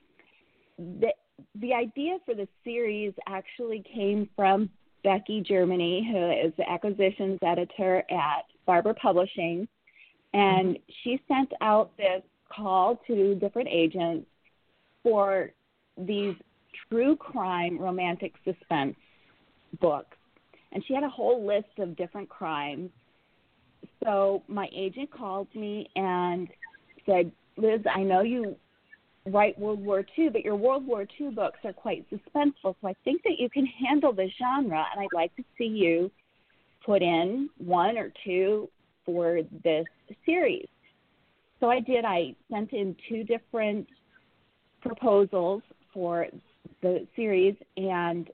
the 0.78 1.14
the 1.56 1.74
idea 1.74 2.18
for 2.26 2.36
the 2.36 2.48
series 2.64 3.14
actually 3.28 3.84
came 3.94 4.30
from 4.36 4.70
Becky 5.04 5.42
Germany, 5.42 6.08
who 6.12 6.48
is 6.48 6.54
the 6.58 6.70
acquisitions 6.70 7.40
editor 7.42 8.04
at 8.12 8.44
Barbour 8.66 8.94
Publishing, 8.94 9.68
and 10.34 10.78
she 11.04 11.22
sent 11.28 11.54
out 11.62 11.96
this 11.96 12.24
call 12.54 13.00
to 13.08 13.36
different 13.36 13.70
agents 13.72 14.28
for 15.04 15.52
these 15.98 16.36
true 16.90 17.16
crime 17.16 17.78
romantic 17.80 18.34
suspense 18.44 18.96
books. 19.80 20.18
And 20.72 20.84
she 20.86 20.94
had 20.94 21.04
a 21.04 21.10
whole 21.10 21.46
list 21.46 21.80
of 21.80 21.96
different 21.96 22.30
crimes. 22.30 22.90
So 24.04 24.44
my 24.48 24.68
agent 24.76 25.12
called 25.12 25.48
me 25.56 25.90
and 25.96 26.48
said, 27.06 27.32
Liz, 27.58 27.82
I 27.94 28.04
know 28.04 28.22
you 28.22 28.56
write 29.26 29.58
World 29.60 29.84
War 29.84 30.06
II, 30.18 30.30
but 30.30 30.44
your 30.44 30.56
World 30.56 30.86
War 30.86 31.06
II 31.20 31.32
books 31.32 31.60
are 31.64 31.74
quite 31.74 32.06
suspenseful. 32.10 32.76
So 32.82 32.88
I 32.88 32.94
think 33.04 33.24
that 33.24 33.36
you 33.40 33.50
can 33.50 33.66
handle 33.66 34.14
this 34.14 34.32
genre, 34.38 34.86
and 34.92 35.02
I'd 35.02 35.16
like 35.16 35.36
to 35.38 35.44
see 35.58 35.66
you 35.66 36.12
put 36.86 37.02
in 37.02 37.50
one 37.58 37.98
or 37.98 38.12
two 38.24 38.70
for 39.06 39.42
this 39.64 39.86
series. 40.26 40.68
So 41.60 41.70
I 41.70 41.80
did. 41.80 42.06
I 42.06 42.36
sent 42.52 42.72
in 42.74 42.96
two 43.10 43.24
different 43.24 43.88
proposals 44.82 45.64
for 45.98 46.28
the 46.84 47.08
series, 47.16 47.56
and 47.76 48.30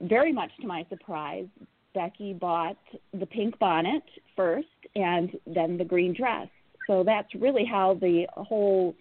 very 0.00 0.32
much 0.32 0.50
to 0.60 0.66
my 0.66 0.84
surprise, 0.90 1.46
Becky 1.94 2.32
bought 2.32 2.76
the 3.16 3.26
pink 3.26 3.56
bonnet 3.60 4.02
first 4.34 4.66
and 4.96 5.30
then 5.46 5.78
the 5.78 5.84
green 5.84 6.12
dress. 6.12 6.48
So 6.88 7.04
that's 7.04 7.32
really 7.36 7.64
how 7.64 7.94
the 8.00 8.26
whole 8.32 8.96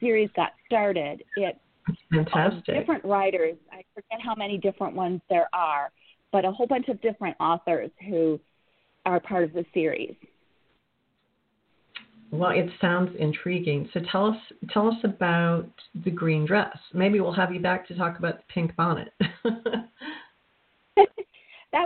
series 0.00 0.28
got 0.36 0.50
started. 0.66 1.24
It 1.34 1.58
Fantastic. 2.12 2.74
Um, 2.74 2.80
different 2.80 3.04
writers, 3.06 3.56
I 3.72 3.82
forget 3.94 4.20
how 4.22 4.34
many 4.34 4.58
different 4.58 4.94
ones 4.94 5.22
there 5.30 5.48
are, 5.54 5.90
but 6.30 6.44
a 6.44 6.52
whole 6.52 6.66
bunch 6.66 6.88
of 6.88 7.00
different 7.00 7.36
authors 7.40 7.90
who 8.06 8.38
are 9.06 9.18
part 9.18 9.44
of 9.44 9.54
the 9.54 9.64
series. 9.72 10.14
Well, 12.32 12.50
it 12.50 12.70
sounds 12.80 13.10
intriguing. 13.18 13.88
So 13.92 14.00
tell 14.10 14.26
us 14.26 14.36
tell 14.72 14.88
us 14.88 14.96
about 15.02 15.68
the 16.04 16.10
green 16.10 16.46
dress. 16.46 16.76
Maybe 16.92 17.20
we'll 17.20 17.32
have 17.32 17.52
you 17.52 17.60
back 17.60 17.88
to 17.88 17.96
talk 17.96 18.18
about 18.18 18.38
the 18.38 18.44
pink 18.52 18.76
bonnet. 18.76 19.12
that 20.96 21.06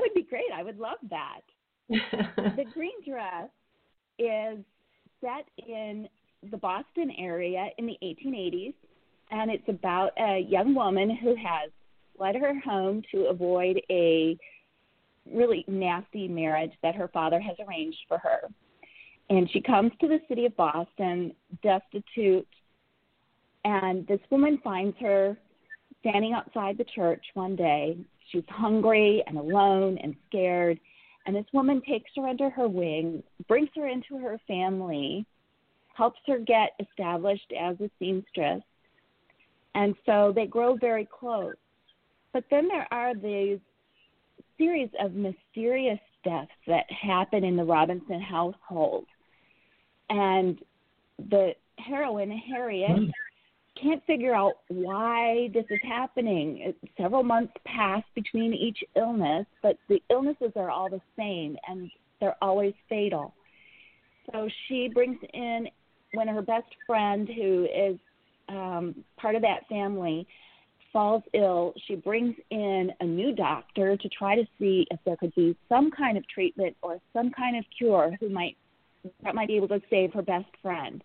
would 0.01 0.15
be 0.15 0.23
great. 0.23 0.45
I 0.55 0.63
would 0.63 0.79
love 0.79 0.99
that. 1.11 1.41
the 1.89 2.65
green 2.75 2.93
dress 3.07 3.49
is 4.19 4.59
set 5.21 5.47
in 5.67 6.09
the 6.51 6.59
Boston 6.59 7.11
area 7.19 7.69
in 7.79 7.87
the 7.87 7.97
1880s, 8.03 8.75
and 9.31 9.51
it's 9.51 9.69
about 9.69 10.11
a 10.19 10.41
young 10.47 10.75
woman 10.75 11.17
who 11.17 11.35
has 11.37 11.71
fled 12.17 12.37
her 12.37 12.59
home 12.61 13.03
to 13.13 13.27
avoid 13.27 13.81
a 13.91 14.37
really 15.33 15.65
nasty 15.67 16.29
marriage 16.29 16.73
that 16.83 16.95
her 16.95 17.09
father 17.09 17.41
has 17.41 17.57
arranged 17.67 17.99
for 18.09 18.19
her. 18.19 18.41
And 19.31 19.51
she 19.51 19.61
comes 19.61 19.93
to 20.01 20.09
the 20.09 20.21
city 20.29 20.47
of 20.47 20.57
Boston 20.57 21.33
destitute, 21.63 22.47
and 23.65 24.07
this 24.07 24.21
woman 24.31 24.59
finds 24.63 24.97
her 25.01 25.37
standing 26.01 26.35
outside 26.35 26.77
the 26.77 26.85
church 26.85 27.25
one 27.33 27.57
day. 27.57 27.97
She's 28.31 28.45
hungry 28.49 29.23
and 29.27 29.39
alone 29.39 29.99
and 30.03 30.15
scared. 30.29 30.79
And 31.27 31.35
this 31.35 31.47
woman 31.55 31.81
takes 31.89 32.11
her 32.17 32.27
under 32.27 32.51
her 32.51 32.69
wing, 32.69 33.23
brings 33.49 33.71
her 33.77 33.89
into 33.89 34.19
her 34.19 34.39
family, 34.47 35.25
helps 35.95 36.21
her 36.27 36.39
get 36.39 36.73
established 36.79 37.51
as 37.59 37.81
a 37.81 37.91
seamstress. 37.99 38.63
And 39.75 39.95
so 40.05 40.33
they 40.35 40.47
grow 40.47 40.77
very 40.77 41.09
close. 41.19 41.55
But 42.35 42.45
then 42.51 42.69
there 42.69 42.87
are 42.91 43.15
these 43.15 43.59
series 44.59 44.91
of 45.01 45.15
mysterious 45.15 46.01
deaths 46.25 46.51
that 46.67 46.85
happen 46.91 47.45
in 47.45 47.57
the 47.57 47.65
Robinson 47.65 48.21
household. 48.21 49.07
And 50.11 50.59
the 51.31 51.55
heroine, 51.79 52.31
Harriet, 52.31 52.91
Mm. 52.91 53.13
can't 53.77 54.05
figure 54.05 54.35
out 54.35 54.59
why 54.69 55.49
this 55.49 55.67
is 55.71 55.81
happening. 55.83 56.59
It- 56.59 56.77
Several 56.97 57.23
months 57.25 57.53
pass 57.65 58.05
between 58.15 58.55
each 58.55 58.85
illness, 58.95 59.47
but 59.63 59.77
the 59.89 60.03
illnesses 60.11 60.53
are 60.57 60.71
all 60.71 60.89
the 60.89 61.01
same 61.17 61.59
and 61.67 61.91
they're 62.21 62.37
always 62.43 62.75
fatal. 62.89 63.35
So 64.33 64.49
she 64.67 64.89
brings 64.89 65.19
in 65.33 65.69
when 66.13 66.29
her 66.29 66.43
best 66.43 66.73
friend, 66.87 67.29
who 67.29 67.65
is 67.65 67.99
um, 68.49 69.05
part 69.17 69.35
of 69.35 69.43
that 69.43 69.67
family, 69.69 70.27
falls 70.93 71.25
ill, 71.33 71.75
she 71.87 71.97
brings 71.97 72.37
in 72.51 72.93
a 73.01 73.05
new 73.05 73.35
doctor 73.35 73.97
to 73.97 74.09
try 74.11 74.37
to 74.37 74.47
see 74.59 74.87
if 74.91 75.01
there 75.05 75.17
could 75.17 75.35
be 75.35 75.57
some 75.69 75.91
kind 75.91 76.17
of 76.17 76.27
treatment 76.29 76.77
or 76.83 77.01
some 77.13 77.31
kind 77.31 77.57
of 77.57 77.65
cure 77.77 78.17
who 78.21 78.29
might 78.29 78.57
that 79.23 79.35
might 79.35 79.49
be 79.49 79.57
able 79.57 79.69
to 79.69 79.81
save 79.91 80.13
her 80.13 80.23
best 80.23 80.49
friend. 80.63 81.03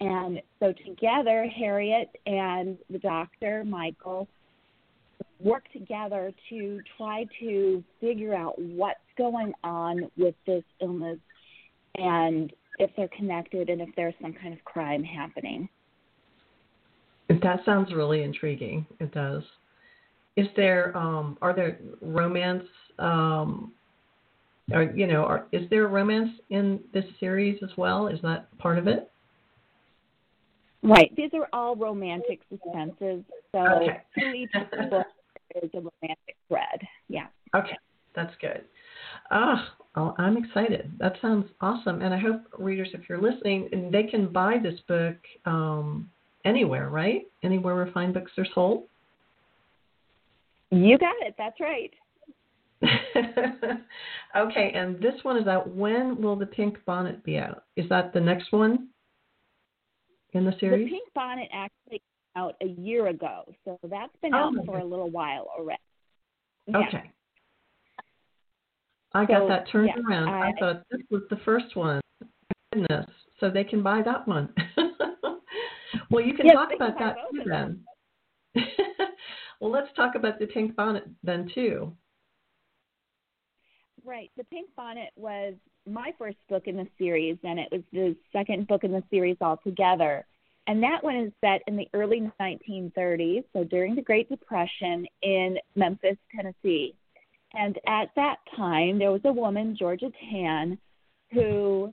And 0.00 0.42
so 0.58 0.72
together, 0.84 1.46
Harriet 1.46 2.10
and 2.26 2.76
the 2.90 2.98
doctor, 2.98 3.64
Michael, 3.64 4.26
work 5.38 5.64
together 5.72 6.32
to 6.48 6.80
try 6.96 7.26
to 7.40 7.84
figure 8.00 8.34
out 8.34 8.58
what's 8.58 8.98
going 9.16 9.52
on 9.62 10.10
with 10.16 10.34
this 10.46 10.64
illness 10.80 11.18
and 11.96 12.52
if 12.78 12.90
they're 12.96 13.10
connected 13.16 13.68
and 13.68 13.80
if 13.80 13.88
there's 13.96 14.14
some 14.20 14.32
kind 14.32 14.54
of 14.54 14.64
crime 14.64 15.04
happening. 15.04 15.68
that 17.28 17.60
sounds 17.64 17.92
really 17.92 18.22
intriguing. 18.22 18.86
It 18.98 19.12
does. 19.12 19.42
Is 20.36 20.46
there 20.56 20.96
um 20.96 21.36
are 21.42 21.54
there 21.54 21.78
romance 22.00 22.64
um 22.98 23.72
Or 24.70 24.84
you 24.84 25.06
know, 25.06 25.24
are, 25.24 25.46
is 25.52 25.68
there 25.70 25.88
romance 25.88 26.30
in 26.50 26.80
this 26.94 27.04
series 27.18 27.60
as 27.62 27.70
well? 27.76 28.06
Is 28.06 28.20
that 28.22 28.56
part 28.58 28.78
of 28.78 28.86
it? 28.86 29.10
Right. 30.82 31.14
These 31.16 31.30
are 31.34 31.48
all 31.52 31.76
romantic 31.76 32.40
suspenses. 32.48 33.24
So 33.52 33.58
Okay. 33.60 34.00
each 34.34 34.50
book 34.90 35.06
is 35.62 35.70
a 35.74 35.78
romantic 35.78 36.36
thread. 36.48 36.80
Yeah. 37.08 37.26
Okay, 37.54 37.76
that's 38.14 38.34
good. 38.40 38.64
Ah, 39.30 39.74
oh, 39.96 40.14
I'm 40.18 40.36
excited. 40.36 40.90
That 40.98 41.16
sounds 41.20 41.46
awesome. 41.60 42.02
And 42.02 42.14
I 42.14 42.18
hope 42.18 42.42
readers, 42.58 42.88
if 42.94 43.08
you're 43.08 43.20
listening, 43.20 43.68
and 43.72 43.92
they 43.92 44.04
can 44.04 44.32
buy 44.32 44.56
this 44.62 44.80
book 44.88 45.16
um, 45.44 46.10
anywhere, 46.44 46.88
right? 46.88 47.22
Anywhere 47.42 47.74
where 47.74 47.90
fine 47.92 48.12
books 48.12 48.32
are 48.38 48.46
sold. 48.54 48.84
You 50.70 50.96
got 50.98 51.14
it. 51.20 51.34
That's 51.36 51.60
right. 51.60 51.92
okay, 54.36 54.72
and 54.74 55.00
this 55.00 55.14
one 55.22 55.36
is 55.36 55.46
out. 55.46 55.68
When 55.68 56.20
will 56.20 56.36
the 56.36 56.46
Pink 56.46 56.78
Bonnet 56.84 57.22
be 57.24 57.38
out? 57.38 57.64
Is 57.76 57.88
that 57.88 58.12
the 58.12 58.20
next 58.20 58.52
one 58.52 58.88
in 60.32 60.44
the 60.44 60.54
series? 60.58 60.86
The 60.86 60.90
Pink 60.90 61.08
Bonnet 61.14 61.48
actually 61.52 61.98
came 61.98 62.00
out 62.36 62.54
a 62.60 62.66
year 62.66 63.08
ago, 63.08 63.44
so 63.64 63.78
that's 63.84 64.14
been 64.20 64.34
Oh, 64.34 64.38
out 64.38 64.54
my 64.54 64.64
for 64.64 64.78
a 64.78 64.84
little 64.84 65.10
while 65.10 65.48
already. 65.56 65.80
Yeah. 66.66 66.78
Okay. 66.88 67.10
I 69.14 69.26
got 69.26 69.46
that 69.48 69.68
turned 69.70 69.90
yeah, 69.94 70.02
around. 70.08 70.28
I, 70.28 70.48
I- 70.48 70.52
thought 70.58 70.82
this 70.90 71.02
was 71.10 71.22
the 71.30 71.36
first 71.44 71.76
one. 71.76 72.00
Goodness. 72.72 73.06
So 73.40 73.50
they 73.50 73.64
can 73.64 73.82
buy 73.82 74.02
that 74.02 74.26
one. 74.26 74.48
well, 76.10 76.24
you 76.24 76.34
can 76.34 76.46
Yes, 76.46 76.54
talk 76.54 76.70
they 76.70 76.76
can 76.76 76.90
about 76.92 76.98
that 76.98 77.16
too 77.30 77.42
then. 77.46 77.80
well, 79.60 79.70
let's 79.70 79.88
talk 79.94 80.14
about 80.14 80.38
the 80.38 80.46
pink 80.46 80.74
bonnet 80.76 81.04
then 81.22 81.50
too. 81.54 81.94
Right. 84.04 84.30
The 84.36 84.44
Pink 84.44 84.68
Bonnet 84.76 85.10
was 85.16 85.54
my 85.86 86.12
first 86.18 86.38
book 86.48 86.66
in 86.66 86.76
the 86.76 86.88
series, 86.98 87.38
and 87.44 87.58
it 87.58 87.68
was 87.70 87.82
the 87.92 88.16
second 88.32 88.66
book 88.66 88.84
in 88.84 88.92
the 88.92 89.02
series 89.10 89.36
altogether. 89.40 90.24
And 90.66 90.82
that 90.82 91.02
one 91.02 91.16
is 91.16 91.32
set 91.40 91.62
in 91.66 91.76
the 91.76 91.88
early 91.92 92.30
1930s, 92.40 93.44
so 93.52 93.64
during 93.64 93.94
the 93.94 94.02
Great 94.02 94.28
Depression 94.28 95.06
in 95.22 95.58
Memphis, 95.74 96.16
Tennessee. 96.34 96.94
And 97.54 97.78
at 97.86 98.10
that 98.16 98.36
time, 98.56 98.98
there 98.98 99.10
was 99.12 99.20
a 99.24 99.32
woman, 99.32 99.76
Georgia 99.76 100.10
Tann, 100.30 100.78
who 101.32 101.92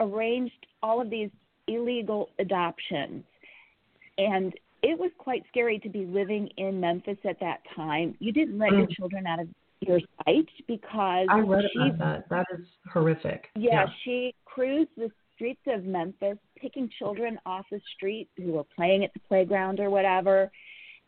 arranged 0.00 0.66
all 0.82 1.00
of 1.00 1.10
these 1.10 1.30
illegal 1.68 2.28
adoptions. 2.38 3.24
And 4.18 4.52
it 4.82 4.98
was 4.98 5.10
quite 5.18 5.44
scary 5.48 5.78
to 5.78 5.88
be 5.88 6.04
living 6.04 6.48
in 6.56 6.80
Memphis 6.80 7.18
at 7.24 7.38
that 7.40 7.60
time. 7.74 8.16
You 8.18 8.32
didn't 8.32 8.58
let 8.58 8.72
your 8.72 8.86
Mm. 8.88 8.96
children 8.96 9.26
out 9.26 9.38
of 9.38 9.48
your 9.86 10.00
sight 10.24 10.48
because 10.66 11.26
I 11.30 11.40
read 11.40 11.64
she 11.72 11.80
about 11.90 11.98
that. 11.98 12.28
That 12.30 12.46
is 12.58 12.66
horrific. 12.92 13.48
yeah, 13.56 13.86
she 14.04 14.34
cruised 14.44 14.90
the 14.96 15.10
streets 15.34 15.60
of 15.66 15.84
Memphis, 15.84 16.38
picking 16.56 16.88
children 16.98 17.38
off 17.46 17.64
the 17.70 17.80
street 17.96 18.28
who 18.36 18.52
were 18.52 18.64
playing 18.64 19.04
at 19.04 19.12
the 19.14 19.20
playground 19.20 19.80
or 19.80 19.90
whatever. 19.90 20.50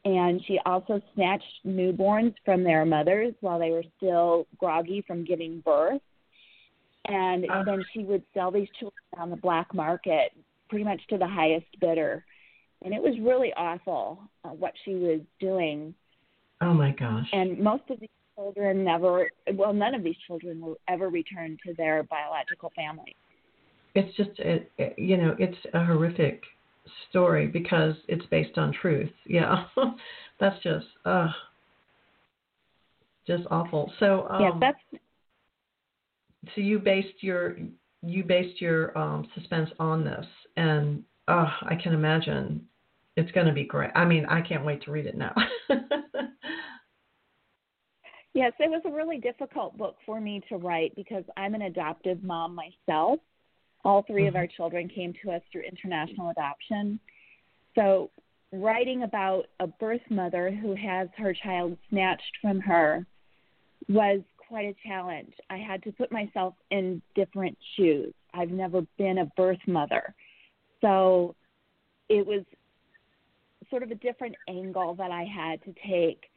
And 0.07 0.40
she 0.47 0.59
also 0.66 1.00
snatched 1.14 1.45
newborns 1.66 2.35
from 2.45 2.62
their 2.62 2.85
mothers 2.85 3.33
while 3.40 3.59
they 3.59 3.71
were 3.71 3.85
still 3.97 4.47
groggy 4.59 5.02
from 5.07 5.25
giving 5.25 5.61
birth. 5.61 6.02
And 7.07 7.47
Oh. 7.50 7.64
then 7.64 7.85
she 7.93 8.02
would 8.04 8.23
sell 8.35 8.50
these 8.50 8.69
children 8.78 9.00
on 9.19 9.31
the 9.31 9.37
black 9.37 9.73
market 9.75 10.33
pretty 10.69 10.85
much 10.85 11.00
to 11.09 11.19
the 11.19 11.26
highest 11.26 11.66
bidder. 11.81 12.25
And 12.83 12.93
it 12.93 13.02
was 13.02 13.19
really 13.21 13.52
awful 13.57 14.19
uh, 14.45 14.49
what 14.50 14.73
she 14.85 14.95
was 14.95 15.21
doing 15.40 15.95
Oh 16.61 16.73
my 16.75 16.93
gosh. 16.93 17.28
and 17.33 17.59
most 17.59 17.83
of 17.90 18.00
these 18.00 18.09
children 18.37 18.85
never 18.85 19.31
well 19.55 19.73
none 19.73 19.95
of 19.95 20.03
these 20.03 20.17
children 20.26 20.61
will 20.61 20.76
ever 20.88 21.09
return 21.09 21.57
to 21.67 21.75
their 21.75 22.03
biological 22.05 22.73
family. 22.75 23.14
It's 23.95 24.14
just 24.17 24.31
it- 24.38 24.71
you 24.99 25.17
know 25.17 25.37
it's 25.38 25.59
a 25.73 25.85
horrific 25.85 26.43
story 27.09 27.47
because 27.47 27.95
it's 28.09 28.26
based 28.26 28.59
on 28.59 28.73
truth. 28.73 29.11
Yeah. 29.26 29.64
That's 30.41 30.61
just 30.62 30.87
uh 31.05 31.29
just 33.26 33.45
awful. 33.50 33.93
So 34.00 34.26
um 34.28 34.43
yes 34.43 34.52
that's 34.61 35.02
so 36.54 36.61
you 36.61 36.78
based 36.78 37.23
your 37.23 37.56
you 38.02 38.25
based 38.25 38.61
your 38.61 38.97
um 38.99 39.26
suspense 39.35 39.71
on 39.78 40.04
this 40.04 40.26
and 40.56 41.02
uh 41.28 41.47
i 41.63 41.75
can 41.82 41.95
imagine 41.95 42.67
it's 43.17 43.30
going 43.32 43.47
to 43.47 43.52
be 43.52 43.65
great. 43.65 43.91
I 43.95 44.04
mean 44.04 44.26
i 44.26 44.41
can't 44.43 44.65
wait 44.65 44.82
to 44.82 44.91
read 44.91 45.06
it 45.06 45.17
now 45.17 45.35
yes 48.34 48.52
it 48.58 48.70
was 48.70 48.82
a 48.84 48.90
really 48.90 49.18
difficult 49.18 49.76
book 49.76 49.97
for 50.04 50.20
me 50.20 50.42
to 50.49 50.56
write 50.56 50.94
because 50.97 51.25
i'm 51.36 51.54
an 51.54 51.62
adoptive 51.62 52.23
mom 52.23 52.54
myself 52.54 53.18
all 53.84 54.02
3 54.02 54.26
of 54.26 54.34
Mhm. 54.34 54.38
our 54.38 54.47
children 54.47 54.88
came 54.88 55.12
to 55.23 55.30
us 55.30 55.42
through 55.50 55.62
international 55.62 56.30
adoption 56.30 56.99
so 57.75 58.10
writing 58.52 59.02
about 59.02 59.47
a 59.60 59.66
birth 59.66 60.08
mother 60.10 60.50
who 60.50 60.75
has 60.75 61.08
her 61.16 61.34
child 61.34 61.76
snatched 61.88 62.36
from 62.40 62.60
her 62.60 63.06
was 63.88 64.20
quite 64.36 64.66
a 64.66 64.88
challenge. 64.88 65.34
I 65.50 65.56
had 65.56 65.82
to 65.82 65.92
put 65.92 66.12
myself 66.12 66.54
in 66.70 67.02
different 67.14 67.56
shoes. 67.76 68.14
I've 68.32 68.50
never 68.50 68.82
been 68.97 69.18
a 69.18 69.26
birth 69.36 69.58
mother. 69.66 70.14
So 70.80 71.34
it 72.08 72.25
was 72.25 72.44
sort 73.70 73.82
of 73.82 73.90
a 73.90 73.97
different 73.97 74.36
angle 74.49 74.94
that 74.94 75.10
I 75.10 75.25
had 75.25 75.62
to 75.64 75.75
take. 75.86 76.30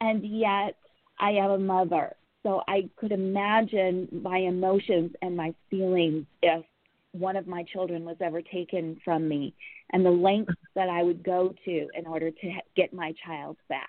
And 0.00 0.24
yet 0.24 0.76
I 1.18 1.30
am 1.32 1.50
a 1.50 1.58
mother. 1.58 2.14
So 2.42 2.62
I 2.68 2.88
could 2.96 3.12
imagine 3.12 4.08
my 4.22 4.38
emotions 4.38 5.12
and 5.22 5.36
my 5.36 5.54
feelings 5.70 6.26
if 6.42 6.64
one 7.12 7.36
of 7.36 7.46
my 7.46 7.62
children 7.62 8.04
was 8.04 8.16
ever 8.20 8.42
taken 8.42 9.00
from 9.04 9.28
me 9.28 9.54
and 9.92 10.04
the 10.04 10.10
lengths 10.10 10.52
that 10.74 10.88
I 10.88 11.02
would 11.02 11.22
go 11.22 11.54
to 11.64 11.88
in 11.94 12.06
order 12.06 12.30
to 12.30 12.52
get 12.76 12.92
my 12.92 13.14
child 13.24 13.56
back. 13.68 13.88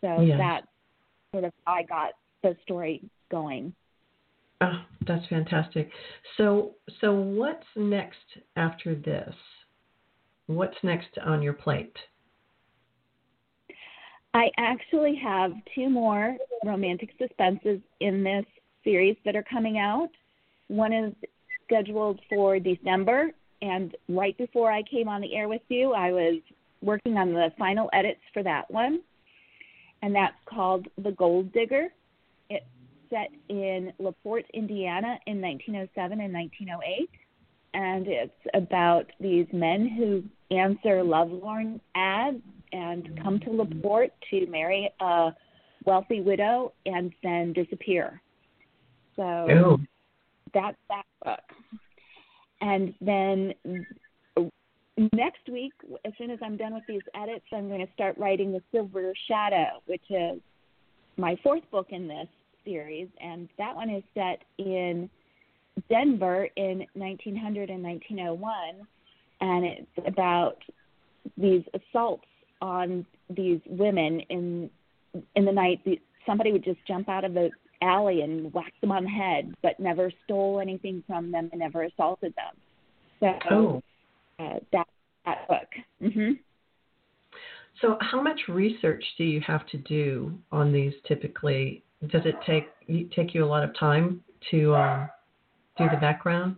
So 0.00 0.20
Yes. 0.22 0.38
that's 0.38 0.66
sort 1.32 1.44
of 1.44 1.52
how 1.64 1.74
I 1.74 1.82
got 1.82 2.12
the 2.42 2.56
story 2.62 3.02
going. 3.30 3.74
oh 4.62 4.82
that's 5.06 5.26
fantastic 5.28 5.90
so 6.36 6.74
so 7.00 7.14
what's 7.14 7.66
next 7.76 8.18
after 8.56 8.94
this 8.94 9.34
what's 10.46 10.76
next 10.82 11.16
on 11.24 11.40
your 11.42 11.52
plate 11.54 11.96
I 14.32 14.50
actually 14.56 15.16
have 15.16 15.52
two 15.74 15.88
more 15.88 16.36
romantic 16.64 17.10
suspenses 17.18 17.80
in 18.00 18.22
this 18.22 18.44
series 18.84 19.16
that 19.24 19.34
are 19.34 19.42
coming 19.42 19.78
out. 19.78 20.10
One 20.68 20.92
is 20.92 21.14
scheduled 21.64 22.20
for 22.28 22.58
December, 22.60 23.30
and 23.60 23.96
right 24.08 24.36
before 24.38 24.70
I 24.70 24.82
came 24.82 25.08
on 25.08 25.20
the 25.20 25.34
air 25.34 25.48
with 25.48 25.62
you, 25.68 25.92
I 25.92 26.12
was 26.12 26.40
working 26.80 27.16
on 27.16 27.32
the 27.32 27.52
final 27.58 27.90
edits 27.92 28.20
for 28.32 28.42
that 28.44 28.70
one, 28.70 29.00
and 30.02 30.14
that's 30.14 30.36
called 30.46 30.86
The 31.02 31.12
Gold 31.12 31.52
Digger. 31.52 31.88
It's 32.48 32.64
set 33.10 33.30
in 33.48 33.92
LaPorte, 33.98 34.46
Indiana 34.54 35.18
in 35.26 35.40
1907 35.40 36.20
and 36.20 36.32
1908, 36.32 37.10
and 37.74 38.06
it's 38.06 38.32
about 38.54 39.06
these 39.18 39.46
men 39.52 39.88
who 39.88 40.22
answer 40.54 41.02
lovelorn 41.02 41.80
ads 41.96 42.42
and 42.72 43.18
come 43.22 43.40
to 43.40 43.50
LaPorte 43.50 44.12
to 44.30 44.46
marry 44.46 44.90
a 45.00 45.30
wealthy 45.84 46.20
widow 46.20 46.72
and 46.86 47.12
then 47.22 47.52
disappear. 47.52 48.20
So 49.16 49.22
oh 49.22 49.78
that's 50.52 50.76
that 50.88 51.04
book. 51.24 51.40
And 52.60 52.94
then 53.00 53.54
next 55.14 55.48
week, 55.50 55.72
as 56.04 56.12
soon 56.18 56.30
as 56.30 56.38
I'm 56.42 56.56
done 56.56 56.74
with 56.74 56.84
these 56.86 57.02
edits, 57.14 57.44
I'm 57.52 57.68
going 57.68 57.84
to 57.84 57.92
start 57.94 58.18
writing 58.18 58.52
The 58.52 58.62
Silver 58.72 59.12
Shadow, 59.28 59.82
which 59.86 60.04
is 60.10 60.40
my 61.16 61.36
fourth 61.42 61.62
book 61.70 61.88
in 61.90 62.06
this 62.06 62.28
series. 62.64 63.08
And 63.22 63.48
that 63.58 63.74
one 63.74 63.90
is 63.90 64.02
set 64.14 64.42
in 64.58 65.08
Denver 65.88 66.48
in 66.56 66.86
1900 66.94 67.70
and 67.70 67.82
1901. 67.82 68.86
And 69.40 69.64
it's 69.64 70.06
about 70.06 70.58
these 71.36 71.62
assaults 71.74 72.26
on 72.60 73.06
these 73.28 73.60
women 73.66 74.20
in 74.28 74.70
in 75.34 75.44
the 75.44 75.52
night. 75.52 75.80
The, 75.84 76.00
somebody 76.26 76.52
would 76.52 76.64
just 76.64 76.78
jump 76.86 77.08
out 77.08 77.24
of 77.24 77.34
the 77.34 77.50
alley 77.82 78.22
and 78.22 78.52
whack 78.52 78.72
them 78.80 78.92
on 78.92 79.04
the 79.04 79.10
head, 79.10 79.54
but 79.62 79.80
never 79.80 80.12
stole 80.24 80.60
anything 80.60 81.02
from 81.06 81.32
them 81.32 81.48
and 81.52 81.60
never 81.60 81.84
assaulted 81.84 82.34
them. 82.36 82.54
So 83.20 83.50
oh 83.50 83.82
uh, 84.40 84.58
that 84.72 84.86
that 85.24 85.48
book. 85.48 86.12
hmm 86.12 86.32
So, 87.80 87.96
how 88.00 88.20
much 88.20 88.40
research 88.48 89.04
do 89.18 89.24
you 89.24 89.40
have 89.46 89.66
to 89.68 89.78
do 89.78 90.38
on 90.50 90.72
these 90.72 90.94
typically? 91.06 91.82
Does 92.08 92.22
it 92.24 92.36
take 92.46 92.68
you- 92.86 93.08
take 93.14 93.34
you 93.34 93.44
a 93.44 93.46
lot 93.46 93.62
of 93.62 93.74
time 93.78 94.22
to 94.50 94.74
um, 94.74 95.10
do 95.76 95.88
the 95.90 95.98
background? 95.98 96.56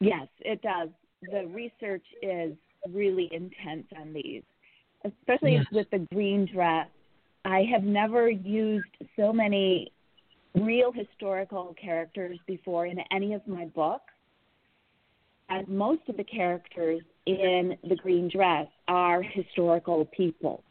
Yes, 0.00 0.28
it 0.40 0.60
does. 0.62 0.88
The 1.22 1.46
research 1.46 2.04
is 2.22 2.54
really 2.90 3.28
intense 3.32 3.86
on 3.98 4.12
these, 4.12 4.42
especially 5.04 5.54
Yes. 5.54 5.66
with 5.72 5.90
the 5.90 6.06
green 6.12 6.46
dress. 6.46 6.88
I 7.44 7.64
have 7.72 7.82
never 7.82 8.30
used 8.30 8.86
so 9.16 9.32
many 9.32 9.92
real 10.54 10.92
historical 10.92 11.74
characters 11.80 12.38
before 12.46 12.86
in 12.86 12.98
any 13.10 13.34
of 13.34 13.46
my 13.46 13.66
books. 13.66 14.12
And 15.48 15.68
most 15.68 16.02
of 16.08 16.16
the 16.16 16.24
characters 16.24 17.02
in 17.26 17.76
The 17.88 17.96
Green 17.96 18.28
Dress 18.28 18.68
are 18.88 19.22
historical 19.22 20.04
people. 20.06 20.62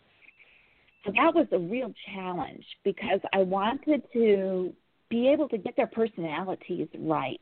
So 1.06 1.12
that 1.15 1.34
was 1.34 1.47
a 1.52 1.60
real 1.60 1.93
challenge 2.13 2.65
because 2.84 3.19
I 3.34 3.39
wanted 3.39 4.04
to 4.13 4.74
be 5.10 5.28
able 5.28 5.50
to 5.50 5.58
get 5.58 5.76
their 5.76 5.88
personalities 5.88 6.88
right 6.97 7.41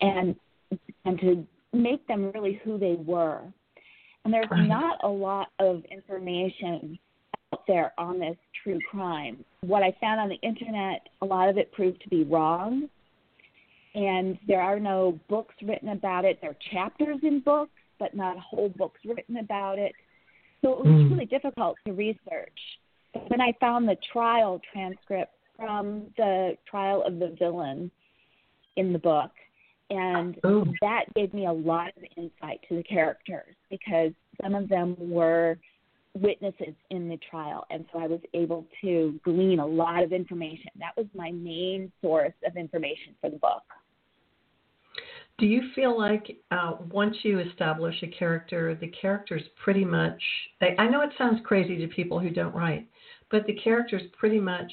and 0.00 0.36
and 1.04 1.18
to 1.20 1.46
make 1.72 2.06
them 2.06 2.30
really 2.32 2.60
who 2.64 2.78
they 2.78 2.94
were. 2.94 3.42
And 4.24 4.34
there's 4.34 4.46
not 4.50 4.98
a 5.02 5.08
lot 5.08 5.48
of 5.58 5.82
information 5.90 6.98
out 7.52 7.66
there 7.66 7.92
on 7.96 8.18
this 8.18 8.36
true 8.62 8.78
crime. 8.90 9.44
What 9.62 9.82
I 9.82 9.96
found 10.00 10.20
on 10.20 10.28
the 10.28 10.40
internet, 10.42 11.08
a 11.22 11.26
lot 11.26 11.48
of 11.48 11.56
it 11.56 11.72
proved 11.72 12.02
to 12.02 12.08
be 12.08 12.24
wrong. 12.24 12.88
And 13.94 14.38
there 14.46 14.60
are 14.60 14.78
no 14.78 15.18
books 15.28 15.54
written 15.62 15.88
about 15.88 16.24
it. 16.24 16.40
There 16.40 16.50
are 16.50 16.56
chapters 16.72 17.18
in 17.22 17.40
books, 17.40 17.72
but 17.98 18.14
not 18.14 18.38
whole 18.38 18.68
books 18.68 19.00
written 19.04 19.38
about 19.38 19.78
it. 19.78 19.92
So 20.62 20.72
it 20.72 20.78
was 20.80 20.86
Mm. 20.88 21.10
really 21.12 21.26
difficult 21.26 21.78
to 21.86 21.92
research. 21.92 22.78
But 23.14 23.28
then 23.30 23.40
I 23.40 23.52
found 23.52 23.88
the 23.88 23.96
trial 23.96 24.60
transcript 24.72 25.32
from 25.56 26.12
the 26.16 26.58
trial 26.66 27.02
of 27.02 27.18
the 27.18 27.28
villain 27.28 27.90
in 28.76 28.92
the 28.92 28.98
book. 28.98 29.32
And 29.90 30.38
Ooh. 30.44 30.66
that 30.80 31.04
gave 31.14 31.32
me 31.32 31.46
a 31.46 31.52
lot 31.52 31.88
of 31.96 32.02
insight 32.16 32.60
to 32.68 32.76
the 32.76 32.82
characters 32.82 33.54
because 33.70 34.12
some 34.42 34.54
of 34.54 34.68
them 34.68 34.96
were 34.98 35.58
witnesses 36.14 36.74
in 36.90 37.08
the 37.08 37.18
trial. 37.30 37.64
And 37.70 37.84
so 37.92 38.00
I 38.00 38.06
was 38.06 38.20
able 38.34 38.66
to 38.82 39.18
glean 39.24 39.60
a 39.60 39.66
lot 39.66 40.02
of 40.02 40.12
information. 40.12 40.70
That 40.78 40.96
was 40.96 41.06
my 41.14 41.30
main 41.30 41.90
source 42.02 42.34
of 42.46 42.56
information 42.56 43.14
for 43.20 43.30
the 43.30 43.36
book. 43.36 43.62
Do 45.38 45.46
you 45.46 45.62
feel 45.74 45.96
like 45.96 46.36
uh, 46.50 46.72
once 46.90 47.16
you 47.22 47.38
establish 47.38 47.94
a 48.02 48.08
character, 48.08 48.74
the 48.74 48.88
character's 48.88 49.44
pretty 49.62 49.84
much, 49.84 50.20
I, 50.60 50.74
I 50.78 50.88
know 50.88 51.00
it 51.02 51.10
sounds 51.16 51.40
crazy 51.44 51.78
to 51.78 51.86
people 51.86 52.18
who 52.18 52.30
don't 52.30 52.54
write, 52.54 52.88
but 53.30 53.46
the 53.46 53.54
characters 53.54 54.02
pretty 54.18 54.40
much 54.40 54.72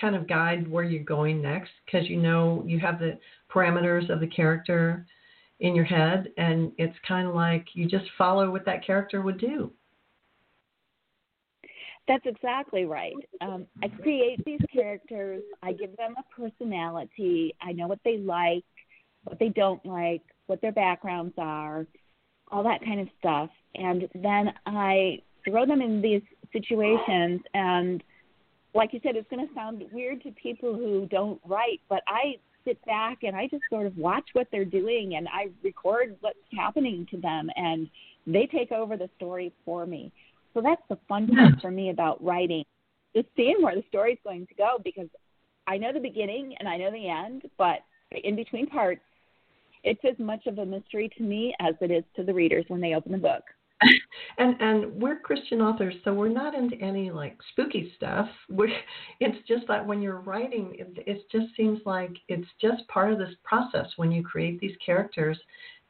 kind 0.00 0.14
of 0.14 0.28
guide 0.28 0.70
where 0.70 0.84
you're 0.84 1.04
going 1.04 1.42
next 1.42 1.70
because 1.84 2.08
you 2.08 2.16
know 2.16 2.62
you 2.66 2.78
have 2.78 2.98
the 2.98 3.18
parameters 3.52 4.10
of 4.10 4.20
the 4.20 4.26
character 4.26 5.06
in 5.60 5.74
your 5.74 5.84
head 5.84 6.28
and 6.36 6.72
it's 6.78 6.96
kind 7.06 7.26
of 7.28 7.34
like 7.34 7.66
you 7.74 7.86
just 7.86 8.04
follow 8.18 8.50
what 8.50 8.64
that 8.64 8.84
character 8.84 9.22
would 9.22 9.38
do. 9.38 9.70
That's 12.06 12.24
exactly 12.26 12.84
right. 12.84 13.14
Um, 13.40 13.66
I 13.82 13.88
create 13.88 14.44
these 14.44 14.60
characters. 14.70 15.42
I 15.62 15.72
give 15.72 15.96
them 15.96 16.14
a 16.18 16.40
personality. 16.40 17.54
I 17.62 17.72
know 17.72 17.86
what 17.86 18.00
they 18.04 18.18
like, 18.18 18.64
what 19.24 19.38
they 19.38 19.48
don't 19.48 19.84
like, 19.86 20.20
what 20.46 20.60
their 20.60 20.72
backgrounds 20.72 21.32
are, 21.38 21.86
all 22.52 22.62
that 22.64 22.84
kind 22.84 23.00
of 23.00 23.08
stuff. 23.18 23.48
And 23.74 24.06
then 24.14 24.52
I 24.66 25.22
throw 25.48 25.64
them 25.64 25.80
in 25.80 26.02
these 26.02 26.22
situations. 26.52 27.40
And 27.54 28.02
like 28.74 28.92
you 28.92 29.00
said, 29.02 29.16
it's 29.16 29.28
going 29.30 29.46
to 29.46 29.54
sound 29.54 29.82
weird 29.92 30.22
to 30.24 30.30
people 30.32 30.74
who 30.74 31.06
don't 31.10 31.40
write, 31.46 31.80
but 31.88 32.02
I 32.08 32.36
sit 32.64 32.84
back 32.86 33.18
and 33.22 33.36
I 33.36 33.46
just 33.46 33.62
sort 33.70 33.86
of 33.86 33.96
watch 33.96 34.24
what 34.32 34.48
they're 34.50 34.64
doing 34.64 35.14
and 35.16 35.28
I 35.28 35.48
record 35.62 36.16
what's 36.20 36.38
happening 36.56 37.06
to 37.10 37.18
them. 37.18 37.50
And 37.56 37.88
they 38.26 38.46
take 38.46 38.72
over 38.72 38.96
the 38.96 39.08
story 39.16 39.52
for 39.64 39.86
me. 39.86 40.12
So 40.54 40.60
that's 40.60 40.82
the 40.88 40.98
fun 41.08 41.28
part 41.28 41.54
hmm. 41.54 41.60
for 41.60 41.70
me 41.70 41.90
about 41.90 42.24
writing, 42.24 42.64
just 43.14 43.28
seeing 43.36 43.56
where 43.60 43.74
the 43.74 43.84
story's 43.88 44.18
going 44.24 44.46
to 44.46 44.54
go 44.54 44.78
because 44.82 45.08
I 45.66 45.76
know 45.76 45.92
the 45.92 46.00
beginning 46.00 46.54
and 46.58 46.68
I 46.68 46.76
know 46.76 46.90
the 46.90 47.08
end, 47.08 47.42
but 47.58 47.80
in 48.12 48.36
between 48.36 48.66
parts, 48.66 49.00
it's 49.82 50.00
as 50.08 50.18
much 50.18 50.46
of 50.46 50.58
a 50.58 50.64
mystery 50.64 51.10
to 51.18 51.22
me 51.22 51.54
as 51.60 51.74
it 51.80 51.90
is 51.90 52.04
to 52.16 52.24
the 52.24 52.32
readers 52.32 52.64
when 52.68 52.80
they 52.80 52.94
open 52.94 53.12
the 53.12 53.18
book. 53.18 53.42
And 54.38 54.60
and 54.60 55.00
we're 55.00 55.20
Christian 55.20 55.60
authors, 55.60 55.94
so 56.02 56.12
we're 56.12 56.28
not 56.28 56.56
into 56.56 56.76
any 56.80 57.10
like 57.12 57.38
spooky 57.52 57.92
stuff. 57.96 58.28
We're, 58.48 58.68
it's 59.20 59.46
just 59.46 59.66
that 59.68 59.86
when 59.86 60.02
you're 60.02 60.20
writing, 60.20 60.74
it, 60.76 60.92
it 61.06 61.22
just 61.30 61.54
seems 61.56 61.80
like 61.86 62.10
it's 62.28 62.48
just 62.60 62.86
part 62.88 63.12
of 63.12 63.18
this 63.18 63.34
process 63.44 63.86
when 63.96 64.10
you 64.10 64.24
create 64.24 64.58
these 64.58 64.76
characters, 64.84 65.38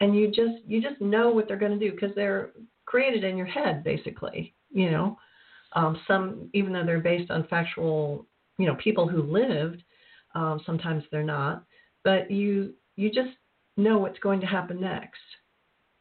and 0.01 0.15
you 0.15 0.29
just 0.29 0.63
you 0.67 0.83
just 0.83 1.01
know 1.01 1.31
what 1.31 1.49
they're 1.49 1.57
going 1.57 1.79
to 1.79 1.79
do 1.79 1.93
because 1.93 2.15
they're 2.15 2.51
created 2.85 3.25
in 3.25 3.37
your 3.37 3.47
head 3.47 3.83
basically. 3.83 4.55
You 4.71 4.91
know, 4.91 5.19
um, 5.75 5.99
some 6.07 6.51
even 6.53 6.73
though 6.73 6.85
they're 6.85 7.01
based 7.01 7.31
on 7.31 7.47
factual, 7.49 8.27
you 8.59 8.67
know, 8.67 8.77
people 8.77 9.09
who 9.09 9.23
lived, 9.23 9.83
um, 10.35 10.61
sometimes 10.67 11.05
they're 11.11 11.23
not, 11.23 11.65
but 12.03 12.31
you 12.31 12.75
you 12.97 13.11
just 13.11 13.31
know 13.77 13.99
what's 13.99 14.19
going 14.19 14.41
to 14.41 14.47
happen 14.47 14.81
next 14.81 15.21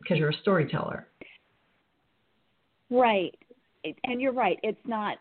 because 0.01 0.17
you're 0.17 0.29
a 0.29 0.41
storyteller. 0.41 1.07
Right. 2.93 3.35
It, 3.83 3.97
and 4.03 4.21
you're 4.21 4.33
right. 4.33 4.59
It's 4.61 4.85
not, 4.85 5.17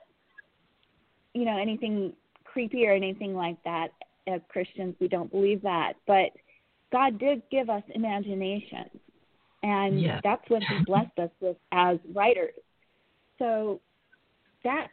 you 1.32 1.44
know, 1.46 1.56
anything 1.56 2.12
creepy 2.44 2.87
or 2.87 2.92
anything 2.92 3.35
like 3.35 3.56
that. 3.64 3.88
As 4.28 4.40
Christians, 4.48 4.94
we 5.00 5.08
don't 5.08 5.30
believe 5.32 5.62
that. 5.62 5.94
But 6.06 6.30
God 6.92 7.18
did 7.18 7.42
give 7.50 7.70
us 7.70 7.82
imagination. 7.94 8.88
And 9.62 10.00
Yes. 10.00 10.20
that's 10.22 10.48
what 10.48 10.62
He 10.68 10.85
blessed 10.85 11.18
us 11.18 11.30
with 11.40 11.56
as 11.72 11.98
writers. 12.14 12.54
So 13.38 13.80
that's 14.62 14.92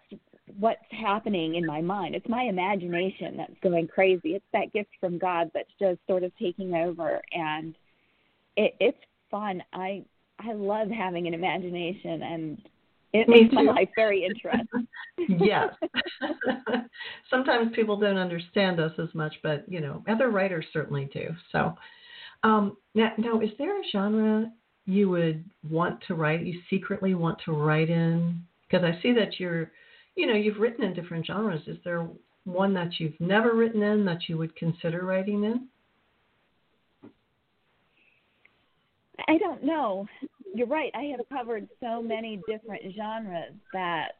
what's 0.57 0.79
happening 0.89 1.55
in 1.55 1.65
my 1.65 1.81
mind. 1.81 2.15
It's 2.15 2.27
my 2.27 2.43
imagination 2.43 3.37
that's 3.37 3.59
going 3.61 3.87
crazy. 3.87 4.35
It's 4.35 4.45
that 4.53 4.73
gift 4.73 4.89
from 4.99 5.19
God 5.19 5.51
that's 5.53 5.69
just 5.79 5.99
sort 6.07 6.23
of 6.23 6.31
taking 6.37 6.73
over. 6.73 7.21
And 7.33 7.75
it, 8.55 8.73
it's 8.79 8.97
fun. 9.29 9.61
I 9.73 10.05
I 10.39 10.53
love 10.53 10.89
having 10.89 11.27
an 11.27 11.33
imagination, 11.33 12.23
and 12.23 12.61
it 13.13 13.27
Me 13.27 13.41
makes 13.41 13.53
my 13.53 13.63
life 13.63 13.89
very 13.95 14.25
interesting. 14.25 14.87
yes. 15.39 15.73
Sometimes 17.29 17.71
people 17.75 17.97
don't 17.97 18.17
understand 18.17 18.79
us 18.79 18.91
as 18.99 19.09
much, 19.13 19.35
but 19.43 19.65
you 19.67 19.81
know, 19.81 20.03
other 20.07 20.29
writers 20.29 20.65
certainly 20.71 21.09
do. 21.13 21.29
So, 21.51 21.75
um, 22.43 22.77
now, 22.95 23.11
now, 23.17 23.39
is 23.41 23.49
there 23.57 23.79
a 23.79 23.83
genre 23.91 24.51
you 24.85 25.09
would 25.09 25.43
want 25.69 25.99
to 26.07 26.15
write? 26.15 26.45
You 26.45 26.61
secretly 26.69 27.15
want 27.15 27.39
to 27.45 27.51
write 27.51 27.89
in? 27.89 28.41
Because 28.69 28.85
I 28.85 29.01
see 29.01 29.11
that 29.13 29.39
you're, 29.39 29.71
you 30.15 30.27
know, 30.27 30.35
you've 30.35 30.59
written 30.59 30.83
in 30.83 30.93
different 30.93 31.25
genres. 31.25 31.61
Is 31.67 31.77
there 31.83 32.07
one 32.45 32.73
that 32.75 32.99
you've 32.99 33.19
never 33.19 33.53
written 33.53 33.83
in 33.83 34.05
that 34.05 34.29
you 34.29 34.37
would 34.37 34.55
consider 34.55 35.05
writing 35.05 35.43
in? 35.43 35.67
I 39.27 39.37
don't 39.37 39.63
know. 39.63 40.07
You're 40.53 40.67
right. 40.67 40.91
I 40.95 41.03
have 41.15 41.21
covered 41.29 41.67
so 41.81 42.01
many 42.01 42.41
different 42.47 42.81
genres 42.95 43.53
that 43.73 44.13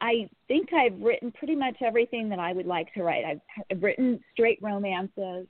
I 0.00 0.28
think 0.48 0.72
I've 0.72 1.00
written 1.00 1.32
pretty 1.32 1.54
much 1.54 1.76
everything 1.80 2.28
that 2.28 2.38
I 2.38 2.52
would 2.52 2.66
like 2.66 2.92
to 2.94 3.02
write. 3.02 3.24
I've, 3.24 3.40
I've 3.70 3.82
written 3.82 4.20
straight 4.32 4.58
romances. 4.62 5.46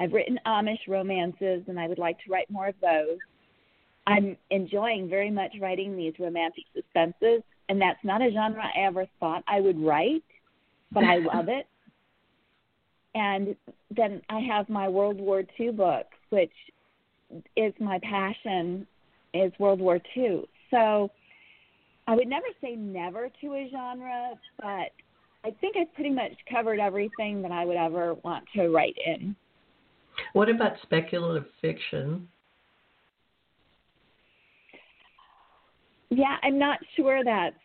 I've 0.00 0.12
written 0.12 0.38
Amish 0.46 0.88
romances, 0.88 1.62
and 1.68 1.78
I 1.78 1.86
would 1.86 1.98
like 1.98 2.18
to 2.24 2.30
write 2.30 2.50
more 2.50 2.68
of 2.68 2.74
those. 2.80 3.18
I'm 4.06 4.36
enjoying 4.50 5.08
very 5.08 5.30
much 5.30 5.52
writing 5.60 5.96
these 5.96 6.14
romantic 6.18 6.64
suspenses, 6.74 7.42
and 7.68 7.80
that's 7.80 8.02
not 8.02 8.20
a 8.20 8.30
genre 8.32 8.62
I 8.62 8.80
ever 8.80 9.06
thought 9.20 9.44
I 9.46 9.60
would 9.60 9.78
write, 9.78 10.24
but 10.90 11.04
I 11.04 11.18
love 11.18 11.48
it. 11.48 11.66
And 13.14 13.54
then 13.94 14.22
I 14.30 14.40
have 14.40 14.70
my 14.70 14.88
World 14.88 15.20
War 15.20 15.42
II 15.60 15.72
books, 15.72 16.16
which 16.30 16.50
is 17.56 17.72
my 17.80 17.98
passion 18.02 18.86
is 19.34 19.52
World 19.58 19.80
War 19.80 20.00
II. 20.16 20.44
So 20.70 21.10
I 22.06 22.14
would 22.14 22.28
never 22.28 22.46
say 22.60 22.76
never 22.76 23.28
to 23.40 23.46
a 23.54 23.68
genre, 23.70 24.32
but 24.58 24.92
I 25.44 25.50
think 25.60 25.76
I've 25.76 25.92
pretty 25.94 26.10
much 26.10 26.32
covered 26.50 26.78
everything 26.78 27.42
that 27.42 27.50
I 27.50 27.64
would 27.64 27.76
ever 27.76 28.14
want 28.22 28.44
to 28.54 28.68
write 28.68 28.96
in. 29.04 29.34
What 30.32 30.48
about 30.48 30.72
speculative 30.82 31.46
fiction? 31.60 32.28
Yeah, 36.10 36.36
I'm 36.42 36.58
not 36.58 36.78
sure 36.96 37.24
that's 37.24 37.56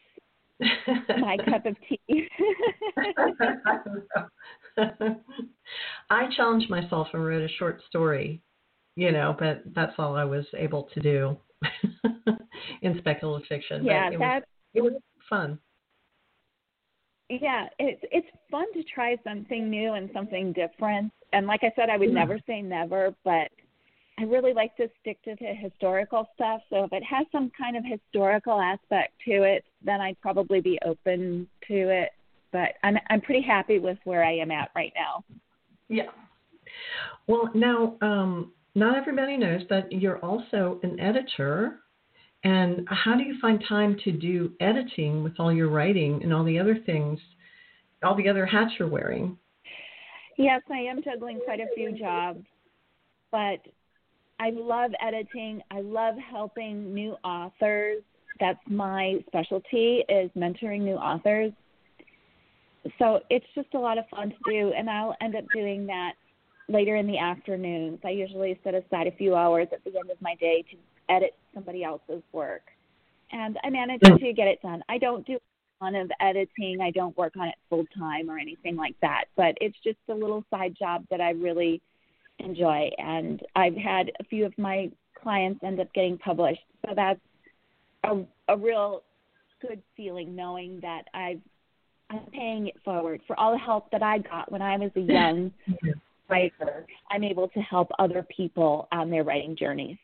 my 1.20 1.38
cup 1.50 1.66
of 1.66 1.76
tea. 1.88 2.28
I 6.10 6.28
challenged 6.36 6.70
myself 6.70 7.08
and 7.14 7.26
wrote 7.26 7.44
a 7.44 7.54
short 7.60 7.82
story, 7.90 8.42
you 8.98 9.12
know, 9.14 9.34
but 9.40 9.62
that's 9.74 9.94
all 9.98 10.16
I 10.18 10.26
was 10.26 10.46
able 10.58 10.90
to 10.96 11.00
do 11.00 11.38
in 12.82 12.98
speculative 13.00 13.48
fiction. 13.48 13.86
yeah, 13.86 14.10
but 14.10 14.16
it 14.16 14.20
that 14.20 14.40
was, 14.40 14.44
it 14.74 14.82
was 14.82 14.94
fun. 15.30 15.60
yeah, 17.30 17.68
it's 17.80 18.02
it's 18.12 18.28
fun 18.50 18.66
to 18.74 18.84
try 18.84 19.18
something 19.24 19.70
new 19.70 19.94
and 19.94 20.10
something 20.14 20.54
different. 20.54 21.12
And 21.34 21.46
like 21.46 21.64
I 21.64 21.72
said, 21.76 21.90
I 21.90 21.98
would 21.98 22.10
Yeah. 22.10 22.16
never 22.16 22.40
say 22.48 22.62
never, 22.62 23.14
but 23.24 23.50
I 24.20 24.24
really 24.24 24.54
like 24.54 24.76
to 24.78 24.90
stick 25.02 25.22
to 25.24 25.36
the 25.40 25.54
historical 25.54 26.28
stuff. 26.36 26.62
So 26.70 26.86
if 26.86 26.94
it 26.94 27.04
has 27.04 27.28
some 27.32 27.52
kind 27.56 27.78
of 27.78 27.84
historical 27.86 28.60
aspect 28.60 29.14
to 29.26 29.44
it, 29.44 29.64
then 29.84 30.02
I'd 30.02 30.20
probably 30.22 30.62
be 30.62 30.80
open 30.86 31.48
to 31.68 31.90
it. 31.90 32.10
but 32.52 32.70
I'm 32.84 32.98
I'm 33.10 33.22
pretty 33.22 33.42
happy 33.42 33.80
with 33.80 34.00
where 34.06 34.24
I 34.24 34.34
am 34.38 34.52
at 34.52 34.72
right 34.76 34.94
now. 34.96 35.24
Yeah. 35.90 36.12
Well, 37.28 37.50
now 37.54 37.98
um, 38.02 38.54
not 38.78 38.96
everybody 38.96 39.38
knows 39.38 39.62
that 39.72 39.92
you're 39.92 40.20
also 40.20 40.80
an 40.84 41.00
editor. 41.00 41.80
And 42.44 42.88
how 42.88 43.16
do 43.16 43.24
you 43.24 43.36
find 43.42 43.62
time 43.68 43.98
to 44.04 44.12
do 44.12 44.52
editing 44.62 45.24
with 45.24 45.34
all 45.40 45.52
your 45.52 45.70
writing 45.70 46.22
and 46.22 46.32
all 46.32 46.44
the 46.44 46.60
other 46.60 46.78
things, 46.86 47.20
all 48.04 48.16
the 48.16 48.30
other 48.30 48.46
hats 48.46 48.74
you're 48.78 48.88
wearing? 48.88 49.36
Yes, 50.38 50.62
I 50.72 50.82
am 50.82 51.02
juggling 51.04 51.40
quite 51.44 51.60
a 51.60 51.66
few 51.76 51.98
jobs, 51.98 52.46
but 53.32 53.58
I 54.40 54.52
love 54.52 54.92
editing. 55.02 55.60
I 55.72 55.82
love 55.82 56.14
helping 56.16 56.94
new 56.94 57.14
authors. 57.24 58.04
That's 58.40 58.60
my 58.70 59.16
specialty 59.26 60.04
is 60.08 60.30
mentoring 60.38 60.82
new 60.82 60.98
authors. 60.98 61.52
So 63.00 63.22
it's 63.32 63.48
just 63.56 63.74
a 63.74 63.80
lot 63.80 63.98
of 63.98 64.06
fun 64.10 64.30
to 64.30 64.52
do 64.52 64.72
and 64.78 64.88
I'll 64.88 65.16
end 65.20 65.36
up 65.36 65.46
doing 65.52 65.88
that 65.88 66.12
later 66.70 66.96
in 66.96 67.08
the 67.08 67.18
afternoons. 67.18 68.00
I 68.06 68.10
usually 68.10 68.60
set 68.64 68.74
aside 68.74 69.08
a 69.08 69.12
few 69.12 69.36
hours 69.36 69.68
at 69.72 69.84
the 69.84 69.98
end 69.98 70.10
of 70.12 70.22
my 70.22 70.36
day 70.36 70.64
to 70.72 70.78
edit 71.14 71.36
somebody 71.54 71.84
else's 71.84 72.24
work. 72.32 72.64
And 73.32 73.58
I 73.64 73.70
manage 73.70 74.02
hmm. 74.06 74.18
to 74.18 74.34
get 74.34 74.48
it 74.48 74.62
done. 74.62 74.84
I 74.90 74.98
don't 74.98 75.26
do 75.26 75.36
a 75.36 75.84
ton 75.84 75.96
of 75.96 76.12
editing. 76.20 76.80
I 76.82 76.92
don't 76.92 77.18
work 77.18 77.34
on 77.38 77.48
it 77.48 77.56
full 77.70 77.86
time 77.98 78.30
or 78.30 78.38
anything 78.38 78.76
like 78.76 78.96
that, 79.02 79.26
but 79.36 79.58
it's 79.62 79.78
just 79.84 79.98
a 80.10 80.14
little 80.14 80.44
side 80.50 80.76
job 80.78 81.06
that 81.10 81.22
I 81.22 81.32
really 81.32 81.82
enjoy. 82.40 82.90
And 82.98 83.42
I've 83.56 83.76
had 83.76 84.12
a 84.20 84.24
few 84.26 84.46
of 84.46 84.58
my 84.58 84.92
clients 85.22 85.64
end 85.64 85.80
up 85.80 85.92
getting 85.94 86.18
published. 86.18 86.62
So 86.86 86.94
that's 86.96 87.20
a, 88.04 88.24
a 88.48 88.58
real 88.58 89.04
good 89.62 89.82
feeling 89.96 90.36
knowing 90.36 90.80
that 90.82 91.04
I've 91.14 91.42
I'm 92.10 92.26
paying 92.32 92.68
it 92.68 92.76
forward 92.86 93.20
for 93.28 93.38
all 93.38 93.52
the 93.52 93.58
help 93.58 93.92
that 93.92 94.02
I 94.02 94.20
got 94.20 94.50
when 94.50 94.62
I 94.62 94.78
was 94.78 94.92
a 94.96 95.00
young 95.02 95.52
writer. 96.30 96.86
I'm 97.10 97.24
able 97.24 97.48
to 97.50 97.60
help 97.60 97.90
other 98.00 98.26
people 98.36 98.88
on 98.92 99.10
their 99.10 99.24
writing 99.24 99.56
journeys. 99.56 99.98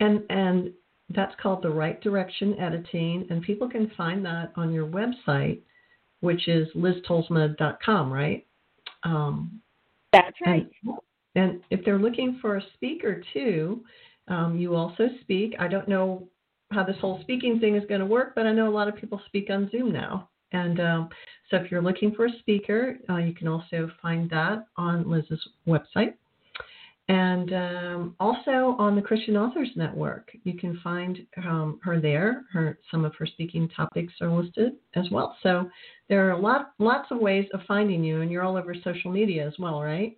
And 0.00 0.22
and 0.30 0.72
that's 1.14 1.34
called 1.42 1.62
the 1.62 1.70
Right 1.70 2.00
Direction 2.00 2.58
Editing, 2.58 3.26
and 3.30 3.42
people 3.42 3.68
can 3.68 3.90
find 3.96 4.24
that 4.24 4.52
on 4.56 4.72
your 4.72 4.86
website, 4.86 5.60
which 6.20 6.46
is 6.48 6.68
liztolsma.com, 6.74 8.12
right? 8.12 8.46
Um, 9.02 9.60
that's 10.12 10.36
right. 10.46 10.68
And, 10.84 10.94
and, 11.34 11.60
if 11.70 11.84
they're 11.84 11.98
looking 11.98 12.38
for 12.40 12.56
a 12.56 12.62
speaker 12.74 13.22
too, 13.32 13.84
um, 14.28 14.56
you 14.58 14.74
also 14.74 15.08
speak. 15.22 15.54
I 15.58 15.68
don't 15.68 15.88
know 15.88 16.28
how 16.70 16.84
this 16.84 16.96
whole 17.00 17.20
speaking 17.22 17.58
thing 17.58 17.76
is 17.76 17.84
going 17.88 18.00
to 18.00 18.06
work, 18.06 18.34
but 18.34 18.46
I 18.46 18.52
know 18.52 18.68
a 18.68 18.70
lot 18.70 18.88
of 18.88 18.96
people 18.96 19.20
speak 19.26 19.48
on 19.50 19.68
Zoom 19.70 19.92
now. 19.92 20.29
And 20.52 20.80
um, 20.80 21.08
so 21.50 21.56
if 21.56 21.70
you're 21.70 21.82
looking 21.82 22.14
for 22.14 22.26
a 22.26 22.38
speaker, 22.40 22.98
uh, 23.08 23.18
you 23.18 23.34
can 23.34 23.48
also 23.48 23.90
find 24.02 24.28
that 24.30 24.66
on 24.76 25.08
Liz's 25.08 25.40
website. 25.66 26.14
And 27.08 27.52
um, 27.52 28.16
also 28.20 28.76
on 28.78 28.94
the 28.94 29.02
Christian 29.02 29.36
Authors 29.36 29.70
Network, 29.74 30.30
you 30.44 30.54
can 30.56 30.78
find 30.84 31.18
um, 31.38 31.80
her 31.82 32.00
there. 32.00 32.44
Her 32.52 32.78
some 32.88 33.04
of 33.04 33.16
her 33.16 33.26
speaking 33.26 33.68
topics 33.68 34.12
are 34.20 34.30
listed 34.30 34.74
as 34.94 35.10
well. 35.10 35.36
So 35.42 35.68
there 36.08 36.28
are 36.28 36.32
a 36.32 36.38
lot, 36.38 36.72
lots 36.78 37.10
of 37.10 37.18
ways 37.18 37.46
of 37.52 37.62
finding 37.66 38.04
you, 38.04 38.20
and 38.20 38.30
you're 38.30 38.44
all 38.44 38.56
over 38.56 38.76
social 38.84 39.10
media 39.10 39.44
as 39.44 39.54
well, 39.58 39.82
right? 39.82 40.16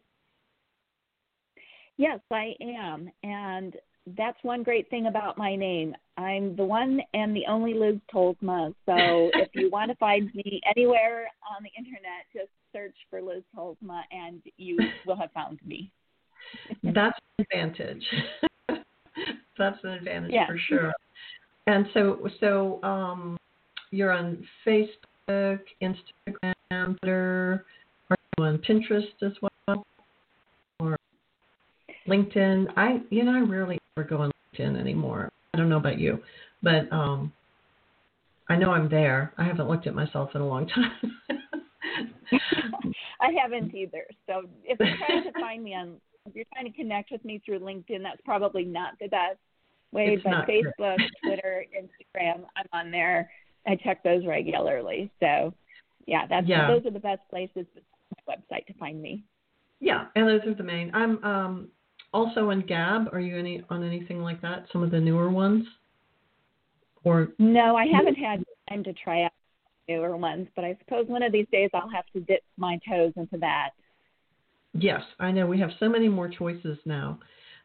Yes, 1.97 2.21
I 2.31 2.55
am, 2.61 3.11
and 3.23 3.75
that's 4.17 4.39
one 4.43 4.63
great 4.63 4.89
thing 4.91 5.07
about 5.07 5.39
my 5.39 5.55
name. 5.55 5.95
I'm 6.17 6.57
the 6.57 6.65
one 6.65 7.01
and 7.15 7.35
the 7.35 7.45
only 7.49 7.75
Liz 7.75 7.97
Tolsma. 8.13 8.75
So 8.87 8.95
if 9.35 9.49
you 9.55 9.71
want 9.71 9.91
to 9.91 9.97
find 9.97 10.33
me 10.35 10.61
anywhere 10.77 11.29
on 11.49 11.63
the 11.63 11.71
internet, 11.79 12.27
just 12.33 12.51
search 12.73 12.95
for 13.11 13.23
Liz 13.23 13.43
Tolsma, 13.57 14.03
and 14.11 14.43
you 14.57 14.79
will 15.07 15.17
have 15.17 15.31
found 15.33 15.61
me. 15.65 15.91
That's 16.83 17.19
an 17.39 17.47
advantage. 17.51 18.05
That's 19.59 19.79
an 19.85 19.91
advantage 19.91 20.33
yeah. 20.33 20.47
for 20.47 20.59
sure. 20.59 20.93
And 21.67 21.87
so, 21.95 22.29
so 22.41 22.83
um, 22.83 23.39
you're 23.93 24.11
on 24.11 24.45
Facebook, 24.67 25.61
Instagram, 25.81 26.99
Twitter, 26.99 27.65
are 28.11 28.17
you 28.39 28.45
on 28.45 28.59
Pinterest 28.59 29.05
as 29.23 29.33
well, 29.41 29.85
or 30.81 30.97
LinkedIn? 32.09 32.67
I, 32.77 33.01
you 33.11 33.23
know, 33.23 33.35
I 33.35 33.41
rarely 33.41 33.79
ever 33.97 34.09
go 34.09 34.19
on 34.19 34.31
LinkedIn 34.55 34.79
anymore. 34.79 35.31
I 35.53 35.59
don't 35.59 35.69
know 35.69 35.77
about 35.77 35.99
you, 35.99 36.23
but 36.63 36.91
um, 36.93 37.33
I 38.49 38.57
know 38.57 38.71
I'm 38.71 38.89
there. 38.89 39.35
I 39.37 39.45
haven't 39.45 39.69
looked 39.69 39.87
at 39.87 39.95
myself 39.95 40.31
in 40.35 40.41
a 40.41 40.47
long 40.47 40.67
time. 40.67 40.93
I 43.21 43.33
haven't 43.41 43.75
either. 43.75 44.05
So 44.27 44.45
if 44.65 44.79
you're 44.81 44.97
trying 45.07 45.25
to 45.25 45.33
find 45.39 45.63
me 45.63 45.75
on 45.75 45.97
if 46.25 46.35
you're 46.37 46.47
trying 46.55 46.71
to 46.71 46.77
connect 46.77 47.11
with 47.11 47.25
me 47.25 47.43
through 47.45 47.59
LinkedIn, 47.59 48.03
that's 48.03 48.21
probably 48.25 48.65
not 48.65 48.95
the 49.01 49.09
best 49.09 49.39
way. 49.91 50.15
It's 50.15 50.23
but 50.23 50.47
Facebook, 50.47 50.97
Twitter, 51.25 51.67
Instagram, 51.77 52.45
I'm 52.57 52.67
on 52.73 52.91
there. 52.91 53.29
I 53.67 53.77
check 53.77 54.03
those 54.03 54.25
regularly. 54.25 55.11
So 55.21 55.53
yeah, 56.07 56.27
that's 56.27 56.47
yeah. 56.47 56.69
those 56.69 56.87
are 56.87 56.91
the 56.91 57.01
best 57.01 57.21
places 57.29 57.67
my 58.27 58.35
website 58.35 58.67
to 58.67 58.75
find 58.75 59.03
me. 59.03 59.25
Yeah, 59.81 60.07
and 60.15 60.29
those 60.29 60.41
are 60.47 60.55
the 60.55 60.63
main. 60.63 60.93
I'm 60.95 61.23
um, 61.25 61.69
also 62.13 62.51
on 62.51 62.61
Gab. 62.63 63.09
Are 63.13 63.21
you 63.21 63.39
any 63.39 63.63
on 63.71 63.85
anything 63.85 64.23
like 64.23 64.41
that? 64.43 64.67
Some 64.73 64.83
of 64.83 64.91
the 64.91 65.01
newer 65.01 65.31
ones? 65.31 65.65
Or 67.05 67.29
no, 67.39 67.77
I 67.77 67.87
haven't 67.87 68.15
had 68.15 68.45
time 68.69 68.85
to 68.85 68.93
try 68.93 69.25
out 69.25 69.33
newer 69.89 70.17
ones, 70.17 70.47
but 70.55 70.65
I 70.65 70.77
suppose 70.79 71.07
one 71.09 71.23
of 71.23 71.33
these 71.33 71.47
days 71.51 71.71
I'll 71.75 71.91
have 71.91 72.07
to 72.13 72.21
dip 72.21 72.43
my 72.57 72.79
toes 72.89 73.13
into 73.17 73.39
that. 73.39 73.71
Yes, 74.75 75.03
I 75.19 75.33
know. 75.33 75.47
We 75.47 75.61
have 75.61 75.71
so 75.81 75.89
many 75.89 76.09
more 76.09 76.29
choices 76.29 76.79
now. 76.85 77.19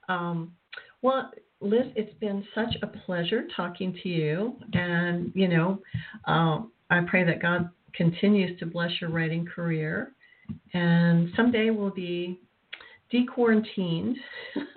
Um, 0.09 0.53
well, 1.01 1.31
Liz, 1.61 1.85
it's 1.95 2.17
been 2.19 2.43
such 2.53 2.75
a 2.81 2.87
pleasure 2.87 3.45
talking 3.55 3.97
to 4.03 4.09
you. 4.09 4.57
And, 4.73 5.31
you 5.35 5.47
know, 5.47 5.79
um, 6.25 6.71
I 6.89 7.01
pray 7.07 7.23
that 7.23 7.41
God 7.41 7.69
continues 7.93 8.59
to 8.59 8.65
bless 8.65 8.91
your 8.99 9.09
writing 9.09 9.45
career. 9.45 10.13
And 10.73 11.29
someday 11.35 11.69
we'll 11.69 11.91
be 11.91 12.41
dequarantined 13.13 14.15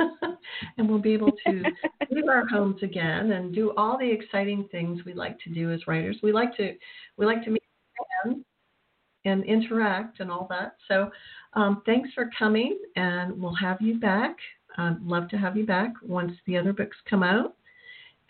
and 0.76 0.88
we'll 0.88 0.98
be 0.98 1.12
able 1.12 1.32
to 1.46 1.62
leave 2.10 2.28
our 2.28 2.46
homes 2.46 2.82
again 2.82 3.32
and 3.32 3.54
do 3.54 3.72
all 3.76 3.98
the 3.98 4.10
exciting 4.10 4.68
things 4.70 5.00
we 5.04 5.14
like 5.14 5.38
to 5.40 5.50
do 5.50 5.72
as 5.72 5.86
writers. 5.86 6.16
We 6.22 6.32
like 6.32 6.56
to 6.56 6.74
we 7.16 7.26
like 7.26 7.44
to 7.44 7.50
meet 7.50 7.62
and 9.24 9.44
interact 9.44 10.20
and 10.20 10.30
all 10.30 10.46
that. 10.50 10.76
So 10.88 11.10
um, 11.54 11.82
thanks 11.84 12.08
for 12.14 12.30
coming, 12.38 12.78
and 12.96 13.40
we'll 13.40 13.54
have 13.54 13.80
you 13.80 13.98
back. 13.98 14.36
I'd 14.76 15.02
love 15.02 15.28
to 15.30 15.36
have 15.36 15.56
you 15.56 15.66
back 15.66 15.92
once 16.02 16.32
the 16.46 16.56
other 16.56 16.72
books 16.72 16.96
come 17.08 17.22
out. 17.22 17.54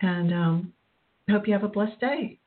And 0.01 0.33
um, 0.33 0.73
hope 1.31 1.47
you 1.47 1.53
have 1.53 1.65
a 1.65 1.69
blessed 1.69 2.01
day. 2.01 2.39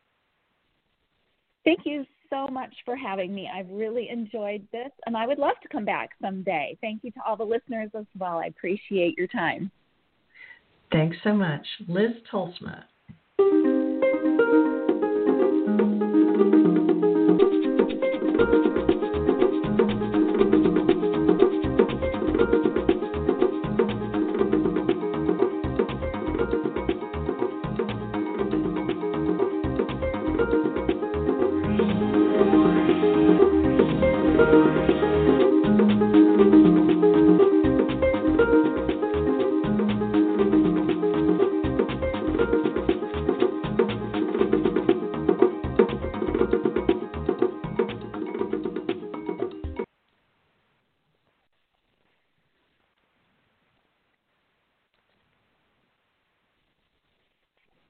Thank 1.63 1.81
you 1.85 2.05
so 2.33 2.47
much 2.47 2.73
for 2.85 2.95
having 2.95 3.33
me. 3.33 3.49
I've 3.53 3.69
really 3.69 4.09
enjoyed 4.09 4.67
this, 4.71 4.89
and 5.05 5.15
I 5.15 5.27
would 5.27 5.37
love 5.37 5.55
to 5.61 5.69
come 5.69 5.85
back 5.85 6.09
someday. 6.21 6.77
Thank 6.81 7.03
you 7.03 7.11
to 7.11 7.19
all 7.25 7.37
the 7.37 7.43
listeners 7.43 7.89
as 7.97 8.05
well. 8.17 8.39
I 8.39 8.47
appreciate 8.47 9.17
your 9.17 9.27
time. 9.27 9.71
Thanks 10.91 11.17
so 11.23 11.33
much. 11.33 11.65
Liz 11.87 12.11
Tolsma. 12.31 12.83